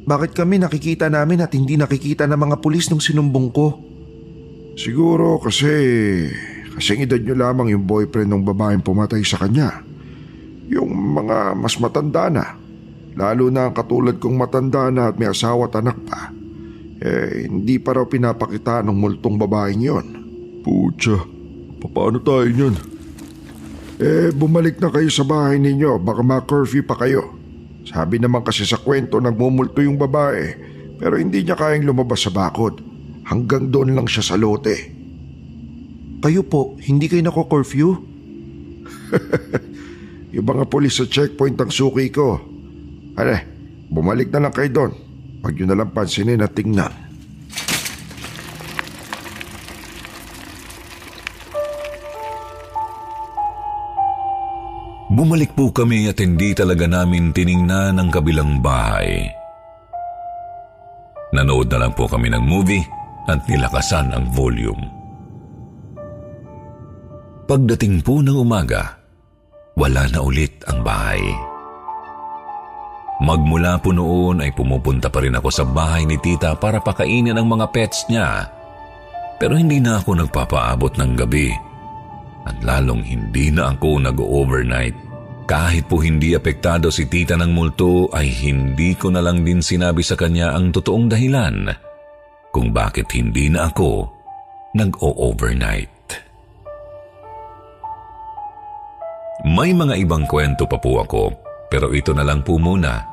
Bakit 0.08 0.32
kami 0.32 0.64
nakikita 0.64 1.12
namin 1.12 1.44
at 1.44 1.52
hindi 1.52 1.76
nakikita 1.76 2.24
ng 2.24 2.40
mga 2.40 2.56
pulis 2.64 2.88
nung 2.88 3.04
sinumbong 3.04 3.52
ko? 3.52 3.68
Siguro 4.80 5.44
kasi 5.44 5.76
Kasing 6.76 7.08
edad 7.08 7.24
nyo 7.24 7.36
lamang 7.40 7.72
yung 7.72 7.88
boyfriend 7.88 8.28
ng 8.32 8.44
babaeng 8.44 8.84
pumatay 8.84 9.24
sa 9.24 9.40
kanya. 9.40 9.80
Yung 10.68 10.92
mga 10.92 11.56
mas 11.56 11.80
matanda 11.80 12.28
na. 12.28 12.46
Lalo 13.16 13.48
na 13.48 13.72
ang 13.72 13.76
katulad 13.76 14.20
kong 14.20 14.36
matanda 14.36 14.92
na 14.92 15.08
at 15.08 15.16
may 15.16 15.32
asawa 15.32 15.72
at 15.72 15.80
anak 15.80 15.96
pa. 16.04 16.36
Eh, 17.00 17.48
hindi 17.48 17.80
pa 17.80 17.96
raw 17.96 18.04
pinapakita 18.04 18.84
ng 18.84 18.96
multong 18.96 19.40
babaeng 19.40 19.84
yon. 19.84 20.06
Pucha, 20.68 21.16
paano 21.80 22.20
tayo 22.20 22.50
niyan? 22.50 22.76
Eh, 23.96 24.36
bumalik 24.36 24.84
na 24.84 24.92
kayo 24.92 25.08
sa 25.08 25.24
bahay 25.24 25.56
ninyo. 25.56 25.96
Baka 26.04 26.20
ma-curfew 26.20 26.84
pa 26.84 27.00
kayo. 27.00 27.32
Sabi 27.88 28.20
naman 28.20 28.44
kasi 28.44 28.68
sa 28.68 28.82
kwento 28.82 29.22
nagmumulto 29.22 29.80
yung 29.80 29.96
babae 29.96 30.74
pero 30.98 31.20
hindi 31.20 31.46
niya 31.46 31.56
kayang 31.56 31.88
lumabas 31.88 32.28
sa 32.28 32.32
bakod. 32.34 32.82
Hanggang 33.26 33.72
doon 33.72 33.96
lang 33.96 34.08
siya 34.10 34.24
sa 34.24 34.36
lote. 34.36 35.05
Kayo 36.24 36.42
po, 36.48 36.80
hindi 36.80 37.12
kayo 37.12 37.24
nako-curfew? 37.26 37.90
yung 40.36 40.48
mga 40.48 40.64
polis 40.68 41.00
sa 41.00 41.06
checkpoint 41.08 41.60
ang 41.60 41.72
suki 41.72 42.12
ko. 42.12 42.40
Ano, 43.16 43.36
bumalik 43.92 44.32
na 44.32 44.48
lang 44.48 44.54
kayo 44.56 44.70
doon. 44.72 44.92
Huwag 45.44 45.54
nyo 45.56 45.66
na 45.70 45.78
lang 45.78 45.92
pansinin 45.94 46.44
at 46.44 46.56
tingnan. 46.58 47.06
Bumalik 55.16 55.56
po 55.56 55.72
kami 55.72 56.12
at 56.12 56.20
hindi 56.20 56.52
talaga 56.52 56.90
namin 56.92 57.32
tiningnan 57.32 57.96
ang 57.96 58.10
kabilang 58.12 58.60
bahay. 58.60 59.32
Nanood 61.32 61.72
na 61.72 61.88
lang 61.88 61.94
po 61.96 62.10
kami 62.10 62.28
ng 62.34 62.44
movie 62.44 62.84
at 63.30 63.40
nilakasan 63.48 64.12
ang 64.12 64.28
volume. 64.36 64.95
Pagdating 67.46 68.02
po 68.02 68.26
ng 68.26 68.42
umaga, 68.42 68.98
wala 69.78 70.10
na 70.10 70.20
ulit 70.26 70.66
ang 70.66 70.82
bahay. 70.82 71.22
Magmula 73.22 73.78
po 73.80 73.94
noon 73.94 74.42
ay 74.42 74.52
pumupunta 74.52 75.08
pa 75.08 75.22
rin 75.22 75.38
ako 75.38 75.50
sa 75.54 75.64
bahay 75.64 76.04
ni 76.04 76.18
tita 76.18 76.58
para 76.58 76.82
pakainin 76.82 77.38
ang 77.38 77.48
mga 77.48 77.70
pets 77.70 78.10
niya. 78.10 78.50
Pero 79.38 79.56
hindi 79.56 79.78
na 79.78 80.02
ako 80.02 80.26
nagpapaabot 80.26 80.98
ng 80.98 81.12
gabi 81.16 81.54
at 82.46 82.58
lalong 82.66 83.02
hindi 83.02 83.50
na 83.50 83.74
ako 83.74 84.06
nag-overnight 84.06 84.94
Kahit 85.46 85.86
po 85.86 86.02
hindi 86.02 86.34
apektado 86.34 86.90
si 86.90 87.06
tita 87.06 87.38
ng 87.38 87.54
multo 87.54 88.10
ay 88.10 88.26
hindi 88.26 88.98
ko 88.98 89.14
na 89.14 89.22
lang 89.22 89.46
din 89.46 89.62
sinabi 89.62 90.02
sa 90.02 90.18
kanya 90.18 90.58
ang 90.58 90.74
totoong 90.74 91.06
dahilan 91.06 91.70
kung 92.50 92.74
bakit 92.74 93.12
hindi 93.14 93.52
na 93.52 93.70
ako 93.70 94.10
nag-o-overnight. 94.74 95.95
May 99.46 99.78
mga 99.78 100.02
ibang 100.02 100.26
kwento 100.26 100.66
pa 100.66 100.82
po 100.82 101.06
ako 101.06 101.30
pero 101.70 101.94
ito 101.94 102.18
na 102.18 102.26
lang 102.26 102.42
po 102.42 102.58
muna 102.58 103.06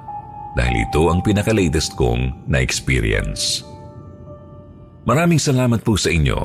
dahil 0.56 0.88
ito 0.88 1.12
ang 1.12 1.20
pinaka-latest 1.20 1.92
kong 1.92 2.48
na-experience. 2.48 3.60
Maraming 5.04 5.36
salamat 5.36 5.84
po 5.84 5.92
sa 6.00 6.08
inyo 6.08 6.40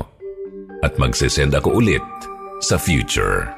at 0.84 0.92
magsisend 1.00 1.56
ako 1.56 1.80
ulit 1.80 2.04
sa 2.60 2.76
future. 2.76 3.57